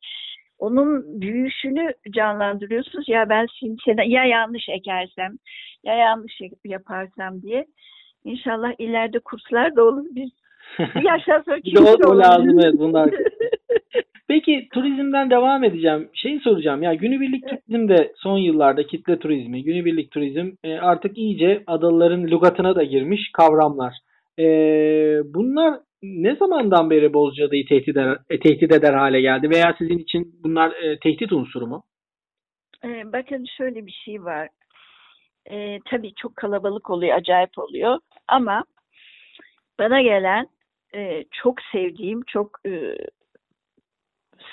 Onun 0.59 1.21
büyüyüşünü 1.21 1.95
canlandırıyorsunuz. 2.11 3.09
Ya 3.09 3.29
ben 3.29 3.47
şimdi 3.59 3.83
ya 4.07 4.25
yanlış 4.25 4.69
ekersem 4.69 5.33
ya 5.85 5.95
yanlış 5.95 6.41
yaparsam 6.65 7.43
diye. 7.43 7.67
İnşallah 8.25 8.73
ileride 8.79 9.19
kurslar 9.19 9.77
da 9.77 9.85
olur. 9.85 10.07
Biz 10.11 10.31
bir 10.79 11.03
yaştan 11.03 11.43
sonra 11.43 11.57
bir 11.65 11.79
o, 11.79 12.11
o 12.11 12.19
lazım 12.19 12.61
evet 12.61 12.75
bunlar. 12.79 13.11
Peki 14.29 14.69
turizmden 14.73 15.31
devam 15.31 15.65
edeceğim. 15.65 16.09
Şeyi 16.15 16.41
soracağım 16.41 16.83
ya 16.83 16.95
günübirlik 16.95 17.45
evet. 17.47 17.67
turizm 17.67 17.89
de 17.89 18.13
son 18.17 18.39
yıllarda 18.39 18.87
kitle 18.87 19.19
turizmi, 19.19 19.65
günübirlik 19.65 20.11
turizm 20.11 20.51
e, 20.65 20.75
artık 20.75 21.19
iyice 21.19 21.63
adalıların 21.67 22.27
lügatına 22.27 22.77
da 22.77 22.83
girmiş 22.85 23.31
kavramlar. 23.33 23.95
E, 24.39 24.45
bunlar 25.35 25.75
ne 26.03 26.37
zamandan 26.37 26.91
beri 26.91 27.15
Bozcaada'yı 27.15 27.67
tehdit 27.67 27.89
eder, 27.89 28.19
e, 28.31 28.39
tehdit 28.39 28.73
eder 28.73 28.95
hale 28.95 29.21
geldi 29.21 29.51
veya 29.51 29.75
sizin 29.79 29.99
için 29.99 30.35
bunlar 30.45 30.71
e, 30.71 30.99
tehdit 30.99 31.33
unsuru 31.33 31.67
mu? 31.67 31.83
Bakın 33.13 33.45
şöyle 33.57 33.87
bir 33.87 34.01
şey 34.05 34.25
var. 34.25 34.49
E, 35.51 35.81
tabii 35.91 36.15
çok 36.15 36.37
kalabalık 36.37 36.91
oluyor, 36.91 37.17
acayip 37.17 37.59
oluyor 37.59 37.99
ama 38.29 38.65
bana 39.79 40.03
gelen 40.03 40.49
e, 40.95 41.25
çok 41.31 41.63
sevdiğim, 41.73 42.23
çok 42.27 42.59
e, 42.67 42.97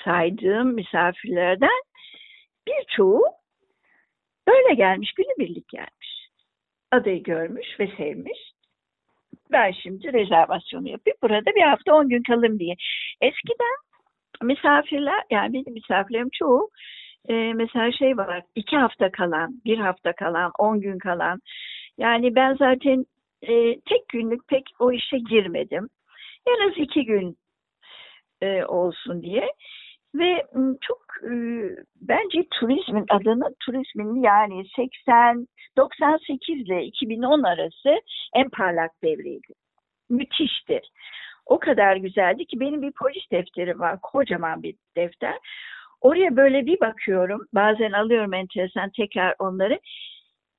saydığım 0.04 0.74
misafirlerden 0.74 1.82
birçoğu 2.66 3.22
böyle 4.48 4.74
gelmiş, 4.74 5.12
günübirlik 5.12 5.68
gelmiş. 5.68 6.28
Adayı 6.90 7.22
görmüş 7.22 7.66
ve 7.80 7.86
sevmiş. 7.96 8.38
Ben 9.52 9.70
şimdi 9.70 10.12
rezervasyonu 10.12 10.88
yapayım. 10.88 11.16
Burada 11.22 11.54
bir 11.54 11.62
hafta 11.62 11.94
on 11.94 12.08
gün 12.08 12.22
kalım 12.22 12.58
diye. 12.58 12.74
Eskiden 13.20 13.76
misafirler, 14.42 15.22
yani 15.30 15.52
benim 15.52 15.72
misafirlerim 15.72 16.30
çoğu 16.32 16.70
e, 17.28 17.52
mesela 17.54 17.92
şey 17.92 18.16
var, 18.16 18.42
iki 18.54 18.76
hafta 18.76 19.10
kalan, 19.12 19.60
bir 19.64 19.78
hafta 19.78 20.12
kalan, 20.12 20.52
on 20.58 20.80
gün 20.80 20.98
kalan. 20.98 21.40
Yani 21.98 22.34
ben 22.34 22.54
zaten 22.54 23.06
e, 23.42 23.80
tek 23.80 24.08
günlük 24.08 24.48
pek 24.48 24.64
o 24.78 24.92
işe 24.92 25.18
girmedim. 25.18 25.88
En 26.46 26.68
az 26.68 26.72
iki 26.76 27.04
gün 27.04 27.36
e, 28.42 28.64
olsun 28.64 29.22
diye. 29.22 29.52
Ve 30.14 30.46
çok 30.80 30.98
e, 31.24 31.32
bence 32.00 32.48
turizmin 32.50 33.04
adını 33.10 33.54
turizmin 33.60 34.22
yani 34.22 34.64
80 34.76 35.46
98 35.76 36.56
ile 36.56 36.84
2010 36.84 37.42
arası 37.42 38.00
en 38.34 38.50
parlak 38.50 38.90
devriydi. 39.04 39.52
Müthiştir. 40.10 40.90
O 41.46 41.58
kadar 41.58 41.96
güzeldi 41.96 42.46
ki 42.46 42.60
benim 42.60 42.82
bir 42.82 42.92
polis 42.92 43.30
defteri 43.32 43.78
var. 43.78 44.00
Kocaman 44.02 44.62
bir 44.62 44.74
defter. 44.96 45.38
Oraya 46.00 46.36
böyle 46.36 46.66
bir 46.66 46.80
bakıyorum. 46.80 47.46
Bazen 47.54 47.92
alıyorum 47.92 48.34
enteresan 48.34 48.90
tekrar 48.96 49.34
onları. 49.38 49.80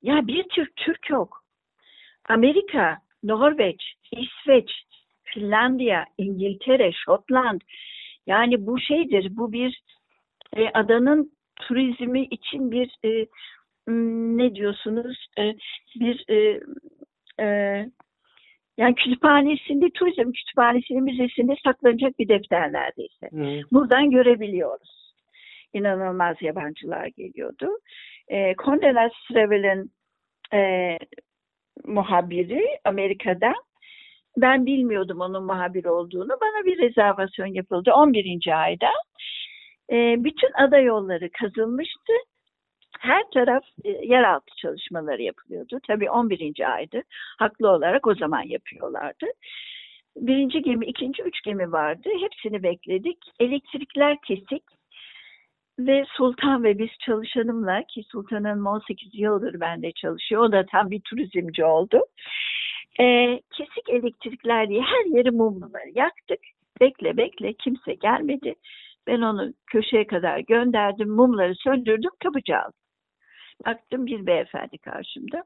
Ya 0.02 0.26
bir 0.26 0.44
Türk 0.48 0.76
Türk 0.76 1.10
yok. 1.10 1.42
Amerika, 2.28 2.98
Norveç, 3.22 3.82
İsveç, 4.12 4.70
Finlandiya, 5.24 6.04
İngiltere, 6.18 6.92
Şotland, 6.92 7.60
Yani 8.26 8.66
bu 8.66 8.80
şeydir, 8.80 9.36
bu 9.36 9.52
bir 9.52 9.82
e, 10.56 10.68
adanın 10.68 11.32
turizmi 11.56 12.24
için 12.24 12.70
bir 12.70 12.96
e, 13.04 13.26
ne 14.36 14.54
diyorsunuz 14.54 15.26
e, 15.38 15.54
bir 16.00 16.24
e, 16.28 16.60
e, 17.40 17.46
yani 18.78 18.94
kütüphanesinde 18.94 19.90
turizm 19.90 20.32
kütüphanesinin 20.32 21.04
müzesinde 21.04 21.56
saklanacak 21.64 22.18
bir 22.18 22.28
defter 22.28 22.72
neredeyse. 22.72 23.28
Hı. 23.32 23.60
Buradan 23.72 24.10
görebiliyoruz. 24.10 25.11
İnanılmaz 25.72 26.36
yabancılar 26.40 27.06
geliyordu. 27.06 27.68
E, 28.28 28.54
Nast 28.94 29.14
Travel'in 29.28 29.92
e, 30.54 30.98
muhabiri 31.84 32.78
Amerika'da 32.84 33.52
ben 34.36 34.66
bilmiyordum 34.66 35.20
onun 35.20 35.44
muhabir 35.44 35.84
olduğunu. 35.84 36.38
Bana 36.40 36.64
bir 36.64 36.78
rezervasyon 36.78 37.46
yapıldı 37.46 37.92
11. 37.92 38.62
ayda. 38.62 38.90
E, 39.92 40.24
bütün 40.24 40.50
ada 40.54 40.78
yolları 40.78 41.30
kazılmıştı. 41.30 42.12
Her 43.00 43.22
taraf 43.34 43.64
e, 43.84 43.88
yeraltı 43.90 44.56
çalışmaları 44.56 45.22
yapılıyordu. 45.22 45.78
Tabii 45.86 46.10
11. 46.10 46.74
aydı. 46.74 47.02
Haklı 47.38 47.70
olarak 47.70 48.06
o 48.06 48.14
zaman 48.14 48.42
yapıyorlardı. 48.42 49.26
Birinci 50.16 50.62
gemi, 50.62 50.86
ikinci, 50.86 51.22
üç 51.22 51.42
gemi 51.44 51.72
vardı. 51.72 52.08
Hepsini 52.20 52.62
bekledik. 52.62 53.18
Elektrikler 53.40 54.16
kesik. 54.26 54.62
Ve 55.78 56.04
Sultan 56.16 56.64
ve 56.64 56.78
biz 56.78 56.90
çalışanımla 57.00 57.82
ki 57.88 58.02
Sultan'ın 58.02 58.64
18 58.64 59.10
yıldır 59.14 59.60
bende 59.60 59.92
çalışıyor. 59.92 60.42
O 60.42 60.52
da 60.52 60.66
tam 60.66 60.90
bir 60.90 61.00
turizmci 61.00 61.64
oldu. 61.64 62.00
E, 63.00 63.40
kesik 63.50 63.88
elektrikler 63.88 64.68
diye 64.68 64.82
her 64.82 65.04
yeri 65.04 65.30
mumları 65.30 65.90
yaktık. 65.94 66.38
Bekle 66.80 67.16
bekle 67.16 67.52
kimse 67.52 67.94
gelmedi. 67.94 68.54
Ben 69.06 69.20
onu 69.20 69.52
köşeye 69.66 70.06
kadar 70.06 70.38
gönderdim. 70.38 71.08
Mumları 71.08 71.54
söndürdüm. 71.54 72.10
Kapıcı 72.22 72.58
aldım. 72.58 72.74
Baktım 73.66 74.06
bir 74.06 74.26
beyefendi 74.26 74.78
karşımda. 74.78 75.44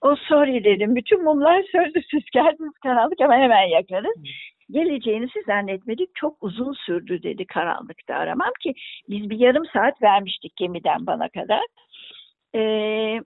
O 0.00 0.16
sorry 0.16 0.64
dedim. 0.64 0.96
Bütün 0.96 1.24
mumlar 1.24 1.62
söndü. 1.72 2.00
Siz 2.10 2.22
geldiniz 2.32 2.78
karanlık 2.82 3.20
ama 3.20 3.36
hemen 3.36 3.64
yakarız. 3.64 4.14
Geleceğinizi 4.70 5.42
zannetmedik. 5.46 6.14
Çok 6.14 6.42
uzun 6.42 6.72
sürdü 6.72 7.22
dedi 7.22 7.46
karanlıkta 7.46 8.14
aramam 8.14 8.52
ki. 8.60 8.74
Biz 9.08 9.30
bir 9.30 9.38
yarım 9.38 9.66
saat 9.72 10.02
vermiştik 10.02 10.56
gemiden 10.56 11.06
bana 11.06 11.28
kadar. 11.28 11.60
Ee, 12.54 13.20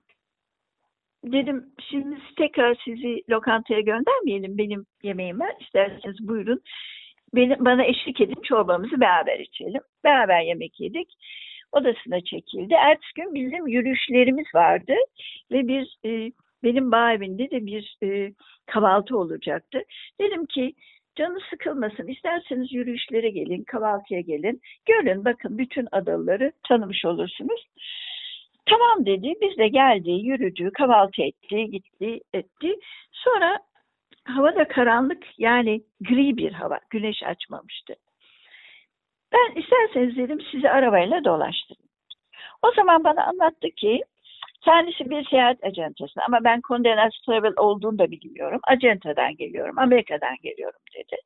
dedim 1.25 1.65
şimdi 1.91 2.17
tekrar 2.39 2.77
sizi 2.85 3.23
lokantaya 3.31 3.81
göndermeyelim. 3.81 4.59
Benim 4.59 4.87
yemeğim 5.03 5.41
var. 5.41 5.53
İsterseniz 5.61 6.29
buyurun. 6.29 6.61
Benim, 7.35 7.65
bana 7.65 7.85
eşlik 7.85 8.21
edin 8.21 8.43
çorbamızı 8.43 9.01
beraber 9.01 9.39
içelim. 9.39 9.83
Beraber 10.05 10.41
yemek 10.41 10.81
yedik. 10.81 11.09
Odasına 11.73 12.21
çekildi. 12.21 12.75
Ertesi 12.75 13.15
gün 13.17 13.35
bizim 13.35 13.67
yürüyüşlerimiz 13.67 14.47
vardı. 14.55 14.95
Ve 15.53 15.69
bir 15.69 15.97
e, 16.05 16.33
benim 16.65 16.93
bağ 16.93 17.13
evinde 17.13 17.51
de 17.51 17.67
bir 17.67 17.97
e, 18.03 18.33
kahvaltı 18.67 19.19
olacaktı. 19.19 19.83
Dedim 20.21 20.47
ki 20.47 20.75
canı 21.17 21.39
sıkılmasın. 21.51 22.07
İsterseniz 22.07 22.73
yürüyüşlere 22.73 23.31
gelin, 23.31 23.65
kahvaltıya 23.65 24.21
gelin. 24.21 24.61
Görün 24.87 25.25
bakın 25.25 25.59
bütün 25.59 25.89
adaları 25.93 26.53
tanımış 26.69 27.05
olursunuz. 27.05 27.67
Tamam 28.67 29.07
dedi. 29.07 29.35
Biz 29.43 29.59
de 29.59 29.69
geldi, 29.69 30.11
yürüdü, 30.11 30.71
kahvaltı 30.71 31.23
etti, 31.23 31.71
gitti, 31.71 32.21
etti. 32.35 32.75
Sonra 33.13 33.59
hava 34.25 34.57
da 34.57 34.69
karanlık 34.69 35.27
yani 35.39 35.83
gri 36.01 36.37
bir 36.37 36.53
hava. 36.53 36.79
Güneş 36.91 37.23
açmamıştı. 37.23 37.95
Ben 39.33 39.61
isterseniz 39.61 40.17
dedim 40.17 40.39
sizi 40.51 40.71
arabayla 40.71 41.25
dolaştırayım. 41.25 41.89
O 42.63 42.73
zaman 42.73 43.05
bana 43.05 43.25
anlattı 43.27 43.71
ki 43.71 44.03
kendisi 44.65 45.11
bir 45.11 45.25
seyahat 45.25 45.65
acentası 45.65 46.21
ama 46.29 46.39
ben 46.45 46.61
Condé 46.61 46.97
Nast 46.97 47.25
Travel 47.27 47.53
olduğunu 47.57 47.99
da 47.99 48.11
bilmiyorum. 48.11 48.61
Acentadan 48.69 49.37
geliyorum, 49.37 49.79
Amerika'dan 49.79 50.37
geliyorum 50.43 50.81
dedi. 50.95 51.17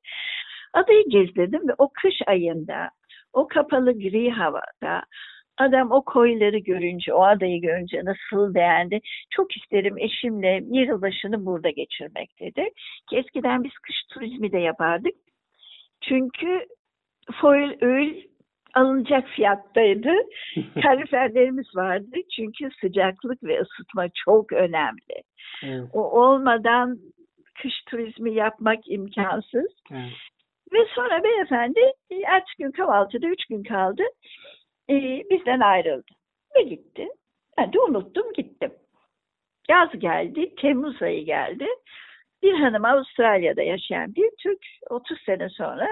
Adayı 0.73 1.05
gezdirdim 1.09 1.69
ve 1.69 1.73
o 1.79 1.89
kış 2.03 2.15
ayında, 2.27 2.91
o 3.33 3.49
kapalı 3.49 3.93
gri 3.99 4.31
havada 4.31 5.03
Adam 5.59 5.93
o 5.93 6.05
koyları 6.05 6.59
görünce, 6.59 7.15
o 7.15 7.23
adayı 7.23 7.61
görünce 7.61 8.05
nasıl 8.05 8.55
beğendi. 8.55 9.01
Çok 9.31 9.57
isterim 9.57 9.99
eşimle 9.99 10.63
yılbaşını 10.71 11.47
burada 11.47 11.71
geçirmek 11.71 12.41
dedi. 12.41 12.69
Ki 13.11 13.17
eskiden 13.17 13.65
biz 13.65 13.73
kış 13.73 13.97
turizmi 14.11 14.53
de 14.53 14.59
yapardık. 14.59 15.15
Çünkü 16.01 16.67
foil 17.41 17.73
öl 17.81 18.15
alınacak 18.77 19.29
fiyattaydı. 19.29 20.13
Kaloriferlerimiz 20.83 21.77
vardı. 21.77 22.17
Çünkü 22.37 22.69
sıcaklık 22.81 23.45
ve 23.45 23.61
ısıtma 23.61 24.07
çok 24.25 24.53
önemli. 24.53 25.23
Evet. 25.65 25.85
O 25.93 26.21
olmadan 26.23 26.99
kış 27.63 27.75
turizmi 27.89 28.35
yapmak 28.35 28.79
imkansız. 28.89 29.73
Evet. 29.93 30.13
Ve 30.73 30.79
sonra 30.95 31.25
beyefendi 31.25 31.81
ertesi 32.27 32.57
gün 32.59 32.71
kahvaltıda 32.71 33.27
üç 33.27 33.47
gün 33.47 33.63
kaldı 33.63 34.03
e, 34.91 34.95
bizden 35.31 35.61
ayrıldı 35.61 36.13
ve 36.57 36.63
gitti. 36.63 37.09
Ben 37.59 37.73
de 37.73 37.81
unuttum 37.81 38.33
gittim. 38.33 38.73
Yaz 39.69 39.99
geldi, 39.99 40.55
Temmuz 40.61 41.03
ayı 41.03 41.25
geldi. 41.25 41.67
Bir 42.43 42.53
hanım 42.53 42.85
Avustralya'da 42.85 43.63
yaşayan 43.63 44.15
bir 44.15 44.31
Türk 44.43 44.59
30 44.91 45.19
sene 45.27 45.49
sonra 45.49 45.89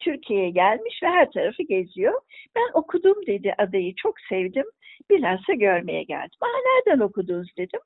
Türkiye'ye 0.00 0.50
gelmiş 0.50 1.02
ve 1.02 1.06
her 1.06 1.30
tarafı 1.30 1.62
geziyor. 1.62 2.20
Ben 2.56 2.70
okudum 2.74 3.26
dedi 3.26 3.54
adayı 3.58 3.94
çok 3.94 4.20
sevdim. 4.20 4.66
Bilhassa 5.10 5.54
görmeye 5.54 6.02
geldim. 6.02 6.38
Aa 6.40 6.58
nereden 6.66 7.04
okudunuz 7.04 7.48
dedim. 7.56 7.80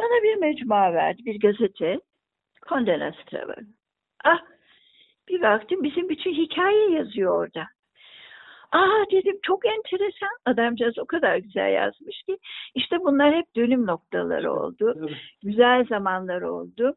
Bana 0.00 0.22
bir 0.22 0.36
mecmua 0.36 0.92
verdi, 0.92 1.24
bir 1.24 1.40
gazete. 1.40 2.00
Condé 2.68 2.98
Nast 2.98 3.26
Travel. 3.26 3.64
Ah 4.24 4.40
bir 5.28 5.42
baktım 5.42 5.82
bizim 5.82 6.08
bütün 6.08 6.32
hikaye 6.32 6.90
yazıyor 6.90 7.44
orada. 7.44 7.66
Aa 8.72 9.04
dedim 9.10 9.38
çok 9.42 9.66
enteresan. 9.66 10.36
Adamcağız 10.44 10.98
o 10.98 11.06
kadar 11.06 11.36
güzel 11.36 11.72
yazmış 11.72 12.22
ki. 12.22 12.38
İşte 12.74 12.98
bunlar 13.00 13.34
hep 13.34 13.56
dönüm 13.56 13.86
noktaları 13.86 14.52
oldu. 14.52 14.94
Tabii. 14.94 15.16
Güzel 15.42 15.84
zamanlar 15.84 16.42
oldu. 16.42 16.94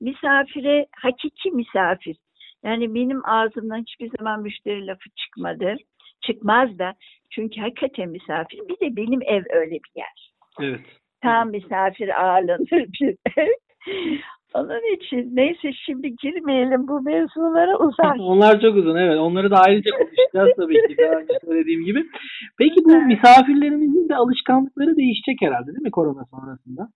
Misafire 0.00 0.86
hakiki 0.96 1.50
misafir. 1.50 2.16
Yani 2.64 2.94
benim 2.94 3.26
ağzımdan 3.26 3.80
hiçbir 3.80 4.10
zaman 4.18 4.42
müşteri 4.42 4.86
lafı 4.86 5.10
çıkmadı. 5.16 5.76
Çıkmaz 6.20 6.78
da. 6.78 6.94
Çünkü 7.30 7.60
hakikaten 7.60 8.08
misafir. 8.08 8.58
Bir 8.68 8.86
de 8.86 8.96
benim 8.96 9.22
ev 9.22 9.42
öyle 9.50 9.74
bir 9.74 9.92
yer. 9.96 10.32
Evet. 10.60 10.86
Tam 11.22 11.50
misafir 11.50 12.24
ağırlanır 12.24 12.86
bir 13.00 13.16
ev. 13.36 13.48
Onun 14.54 14.94
için 14.96 15.36
neyse 15.36 15.72
şimdi 15.86 16.16
girmeyelim 16.16 16.88
bu 16.88 17.02
mevzulara 17.02 17.78
uzak. 17.78 18.16
Onlar 18.20 18.60
çok 18.60 18.76
uzun 18.76 18.96
evet. 18.96 19.18
Onları 19.18 19.50
da 19.50 19.56
ayrıca 19.56 19.90
konuşacağız 19.90 20.56
tabii 20.56 20.74
ki 20.74 20.96
daha 20.98 21.20
önce 21.20 21.32
söylediğim 21.44 21.84
gibi. 21.84 22.04
Peki 22.58 22.84
bu 22.84 23.02
misafirlerimizin 23.02 24.08
de 24.08 24.16
alışkanlıkları 24.16 24.96
değişecek 24.96 25.36
herhalde 25.40 25.66
değil 25.66 25.82
mi 25.82 25.90
korona 25.90 26.24
sonrasında? 26.24 26.88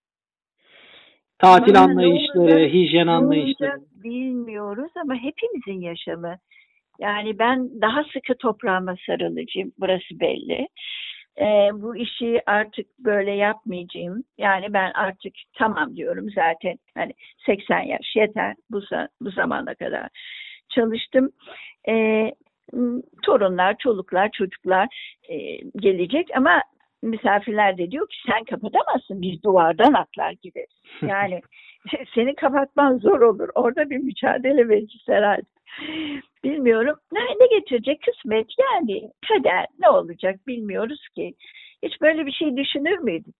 Tatil 1.39 1.71
ne 1.71 1.79
anlayışları, 1.79 2.67
hijyen 2.67 3.07
anlayışları. 3.07 3.79
bilmiyoruz 4.03 4.91
ama 5.01 5.15
hepimizin 5.15 5.81
yaşamı. 5.81 6.37
Yani 6.99 7.39
ben 7.39 7.81
daha 7.81 8.03
sıkı 8.03 8.37
toprağıma 8.37 8.95
sarılıcıyım. 9.05 9.71
Burası 9.79 10.19
belli. 10.19 10.67
Ee, 11.39 11.69
bu 11.73 11.95
işi 11.95 12.41
artık 12.45 12.99
böyle 12.99 13.31
yapmayacağım. 13.31 14.23
Yani 14.37 14.73
ben 14.73 14.91
artık 14.91 15.33
tamam 15.57 15.95
diyorum 15.95 16.29
zaten. 16.35 16.77
Hani 16.95 17.13
80 17.45 17.79
yaş 17.79 18.15
yeter 18.15 18.55
bu, 18.71 18.81
bu 19.21 19.31
zamana 19.31 19.75
kadar 19.75 20.07
çalıştım. 20.69 21.29
Ee, 21.89 22.31
torunlar, 23.23 23.75
çoluklar, 23.79 24.29
çocuklar 24.33 24.87
e, 25.29 25.37
gelecek 25.75 26.27
ama 26.35 26.61
misafirler 27.01 27.77
de 27.77 27.91
diyor 27.91 28.09
ki 28.09 28.17
sen 28.27 28.43
kapatamazsın 28.43 29.21
biz 29.21 29.43
duvardan 29.43 29.93
atlar 29.93 30.31
gideriz. 30.41 30.79
Yani 31.01 31.41
seni 32.15 32.35
kapatman 32.35 32.97
zor 32.97 33.21
olur. 33.21 33.49
Orada 33.55 33.89
bir 33.89 33.97
mücadele 33.97 34.69
vereceğiz 34.69 35.07
herhalde. 35.07 35.45
Bilmiyorum. 36.43 36.95
Ne, 37.11 37.19
ne 37.19 37.59
getirecek 37.59 38.01
kısmet 38.01 38.47
yani 38.59 39.11
kader 39.27 39.65
ne 39.79 39.89
olacak 39.89 40.47
bilmiyoruz 40.47 41.07
ki. 41.15 41.33
Hiç 41.83 42.01
böyle 42.01 42.25
bir 42.25 42.31
şey 42.31 42.57
düşünür 42.57 42.97
müydük? 42.97 43.35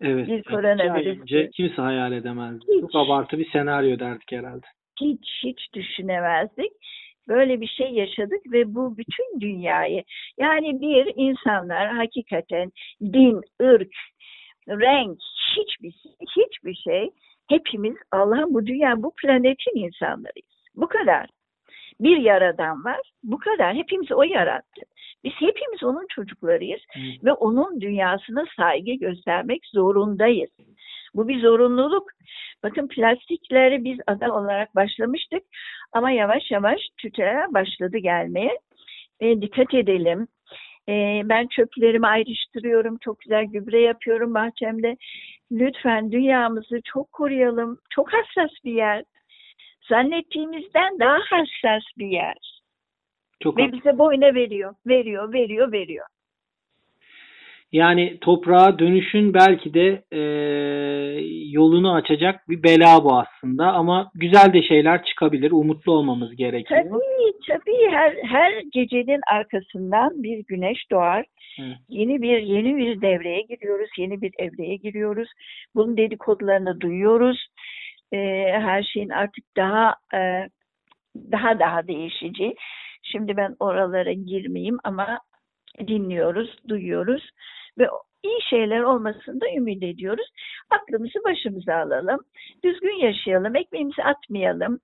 Evet. 0.00 0.28
Bir 0.28 0.42
koronavirüs. 0.42 1.20
Önce 1.20 1.50
kimse 1.50 1.82
hayal 1.82 2.12
edemezdi. 2.12 2.64
Hiç. 2.68 2.80
Çok 2.80 2.94
abartı 2.94 3.38
bir 3.38 3.50
senaryo 3.50 3.98
derdik 3.98 4.32
herhalde. 4.32 4.66
Hiç 5.00 5.28
hiç 5.44 5.74
düşünemezdik. 5.74 6.72
Böyle 7.28 7.60
bir 7.60 7.66
şey 7.66 7.90
yaşadık 7.90 8.52
ve 8.52 8.74
bu 8.74 8.96
bütün 8.96 9.40
dünyayı 9.40 10.04
yani 10.38 10.80
bir 10.80 11.12
insanlar 11.16 11.88
hakikaten 11.88 12.72
din, 13.02 13.40
ırk, 13.62 13.94
renk 14.68 15.18
hiçbir 15.56 15.92
hiçbir 16.36 16.74
şey 16.74 17.10
hepimiz 17.48 17.96
Allah'ın 18.12 18.54
bu 18.54 18.66
dünya 18.66 19.02
bu 19.02 19.14
planetin 19.22 19.84
insanlarıyız. 19.84 20.50
Bu 20.76 20.88
kadar. 20.88 21.26
Bir 22.00 22.16
yaradan 22.16 22.84
var. 22.84 23.10
Bu 23.22 23.38
kadar. 23.38 23.74
Hepimiz 23.74 24.12
o 24.12 24.22
yarattı. 24.22 24.80
Biz 25.24 25.32
hepimiz 25.32 25.82
onun 25.82 26.06
çocuklarıyız 26.10 26.80
Evet. 26.96 27.24
ve 27.24 27.32
onun 27.32 27.80
dünyasına 27.80 28.44
saygı 28.56 28.92
göstermek 28.92 29.66
zorundayız. 29.66 30.50
Bu 31.14 31.28
bir 31.28 31.40
zorunluluk. 31.40 32.10
Bakın 32.62 32.88
plastikleri 32.88 33.84
biz 33.84 33.98
ada 34.06 34.34
olarak 34.34 34.74
başlamıştık 34.74 35.42
ama 35.92 36.10
yavaş 36.10 36.50
yavaş 36.50 36.80
tüteler 36.98 37.54
başladı 37.54 37.98
gelmeye. 37.98 38.58
E, 39.20 39.40
dikkat 39.42 39.74
edelim. 39.74 40.28
E, 40.88 41.22
ben 41.24 41.46
çöplerimi 41.46 42.06
ayrıştırıyorum. 42.06 42.98
Çok 42.98 43.20
güzel 43.20 43.44
gübre 43.44 43.80
yapıyorum 43.80 44.34
bahçemde. 44.34 44.96
Lütfen 45.52 46.12
dünyamızı 46.12 46.80
çok 46.84 47.12
koruyalım. 47.12 47.78
Çok 47.90 48.12
hassas 48.12 48.50
bir 48.64 48.72
yer. 48.72 49.04
Zannettiğimizden 49.88 50.98
daha 50.98 51.18
hassas 51.30 51.82
bir 51.98 52.06
yer. 52.06 52.60
Çok 53.42 53.58
Ve 53.58 53.72
bize 53.72 53.98
boyuna 53.98 54.34
veriyor, 54.34 54.74
veriyor, 54.86 55.32
veriyor, 55.32 55.72
veriyor. 55.72 56.06
Yani 57.72 58.18
toprağa 58.20 58.78
dönüşün 58.78 59.34
belki 59.34 59.74
de 59.74 60.02
e, 60.12 60.20
yolunu 61.50 61.94
açacak 61.94 62.48
bir 62.48 62.62
bela 62.62 63.04
bu 63.04 63.18
aslında 63.18 63.72
ama 63.72 64.10
güzel 64.14 64.52
de 64.52 64.62
şeyler 64.62 65.04
çıkabilir. 65.04 65.50
Umutlu 65.50 65.92
olmamız 65.92 66.36
gerekiyor. 66.36 66.80
Tabii, 66.82 67.32
tabii 67.48 67.90
her 67.90 68.14
her 68.22 68.62
gecenin 68.72 69.20
arkasından 69.32 70.22
bir 70.22 70.44
güneş 70.48 70.90
doğar. 70.90 71.24
Evet. 71.60 71.76
Yeni 71.88 72.22
bir 72.22 72.42
yeni 72.42 72.76
bir 72.76 73.00
devreye 73.00 73.42
giriyoruz, 73.42 73.90
yeni 73.98 74.20
bir 74.22 74.32
evreye 74.38 74.76
giriyoruz. 74.76 75.28
Bunun 75.74 75.96
dedikodularını 75.96 76.80
duyuyoruz. 76.80 77.46
Ee, 78.12 78.18
her 78.52 78.82
şeyin 78.82 79.08
artık 79.08 79.44
daha 79.56 79.94
e, 80.14 80.48
daha 81.32 81.58
daha 81.58 81.86
değişeceği. 81.86 82.54
Şimdi 83.02 83.36
ben 83.36 83.56
oralara 83.60 84.12
girmeyeyim 84.12 84.78
ama 84.84 85.18
dinliyoruz, 85.86 86.56
duyuyoruz 86.68 87.30
ve 87.80 87.88
iyi 88.22 88.42
şeyler 88.50 88.80
olmasını 88.80 89.40
da 89.40 89.46
ümit 89.56 89.82
ediyoruz. 89.82 90.26
Aklımızı 90.70 91.24
başımıza 91.24 91.74
alalım. 91.74 92.20
Düzgün 92.64 93.00
yaşayalım, 93.06 93.56
ekmeğimizi 93.56 94.02
atmayalım. 94.02 94.80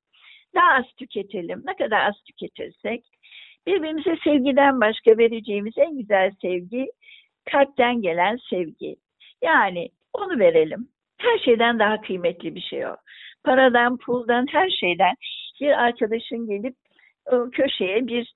Daha 0.55 0.73
az 0.73 0.85
tüketelim. 0.99 1.63
Ne 1.67 1.77
kadar 1.77 2.09
az 2.09 2.15
tüketirsek 2.27 3.05
birbirimize 3.67 4.17
sevgiden 4.25 4.81
başka 4.81 5.19
vereceğimiz 5.19 5.79
en 5.79 5.99
güzel 5.99 6.31
sevgi 6.43 6.87
kalpten 7.51 8.03
gelen 8.03 8.39
sevgi. 8.51 8.97
Yani 9.43 9.89
onu 10.13 10.39
verelim. 10.39 10.89
Her 11.19 11.39
şeyden 11.39 11.79
daha 11.79 12.01
kıymetli 12.01 12.55
bir 12.55 12.61
şey 12.61 12.87
o. 12.87 12.97
Paradan, 13.45 13.97
puldan, 13.97 14.47
her 14.51 14.71
şeyden 14.71 15.15
bir 15.61 15.85
arkadaşın 15.85 16.47
gelip 16.47 16.75
köşeye 17.53 18.07
bir 18.07 18.35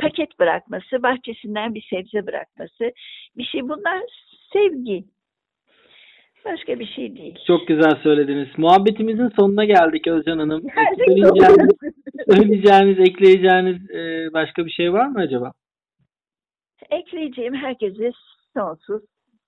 paket 0.00 0.38
bırakması, 0.38 1.02
bahçesinden 1.02 1.74
bir 1.74 1.86
sebze 1.90 2.26
bırakması, 2.26 2.92
bir 3.36 3.44
şey 3.44 3.62
bunlar 3.62 4.02
sevgi. 4.52 5.04
Başka 6.44 6.78
bir 6.78 6.86
şey 6.86 7.16
değil. 7.16 7.38
Çok 7.46 7.68
güzel 7.68 7.94
söylediniz. 8.02 8.48
Muhabbetimizin 8.56 9.28
sonuna 9.28 9.64
geldik 9.64 10.06
Özcan 10.06 10.38
Hanım. 10.38 10.62
Söyleyeceğiniz, 11.06 11.76
söyleyeceğiniz, 12.30 12.98
ekleyeceğiniz 12.98 13.90
e, 13.90 14.32
başka 14.32 14.66
bir 14.66 14.70
şey 14.70 14.92
var 14.92 15.06
mı 15.06 15.18
acaba? 15.18 15.52
Ekleyeceğim 16.90 17.54
herkese 17.54 18.10
sonsuz 18.56 19.02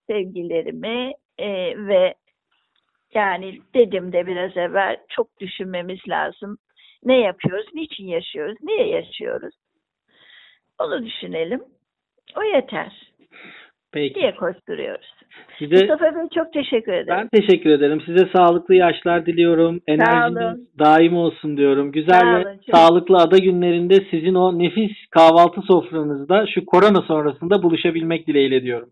sevgilerimi 0.07 1.13
e, 1.39 1.49
ve 1.87 2.15
yani 3.15 3.61
dedim 3.75 4.13
de 4.13 4.27
biraz 4.27 4.57
evvel 4.57 4.97
çok 5.09 5.41
düşünmemiz 5.41 5.99
lazım. 6.09 6.59
Ne 7.05 7.21
yapıyoruz, 7.21 7.67
niçin 7.75 8.07
yaşıyoruz, 8.07 8.57
niye 8.63 8.89
yaşıyoruz? 8.89 9.55
Onu 10.81 11.07
düşünelim. 11.07 11.63
O 12.37 12.43
yeter. 12.43 13.13
Peki. 13.93 14.21
Niye 14.21 14.35
koşturuyoruz? 14.35 15.07
Size 15.59 15.75
Mustafa 15.77 16.05
Bey 16.15 16.23
çok 16.35 16.53
teşekkür 16.53 16.93
ederim. 16.93 17.29
ben 17.33 17.41
teşekkür 17.41 17.71
ederim. 17.71 18.01
Size 18.07 18.29
sağlıklı 18.37 18.75
yaşlar 18.75 19.27
diliyorum. 19.27 19.81
Enerjiniz 19.87 20.79
daim 20.79 21.17
olsun 21.17 21.57
diyorum. 21.57 21.93
Güzel 21.93 22.21
Sağ 22.21 22.35
ve 22.41 22.47
olun, 22.49 22.61
sağlıklı 22.73 23.17
ada 23.17 23.39
günlerinde 23.39 23.95
sizin 24.11 24.35
o 24.35 24.59
nefis 24.59 24.93
kahvaltı 25.11 25.61
sofranızda 25.63 26.47
şu 26.55 26.67
korona 26.67 27.03
sonrasında 27.03 27.63
buluşabilmek 27.63 28.27
dileğiyle 28.27 28.63
diyorum. 28.63 28.91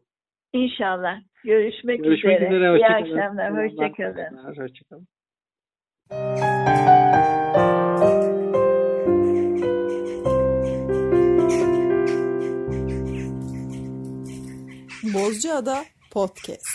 İnşallah. 0.53 1.17
Görüşmek, 1.45 2.05
Görüşmek 2.05 2.37
üzere. 2.43 2.57
üzere. 2.57 2.69
İyi 2.69 2.83
Hoşçakalın. 2.83 3.19
akşamlar. 3.19 3.65
Hoşçakalın. 3.65 4.57
Hoşçakalın. 4.57 5.07
Bozcaada 15.15 15.85
Podcast. 16.11 16.74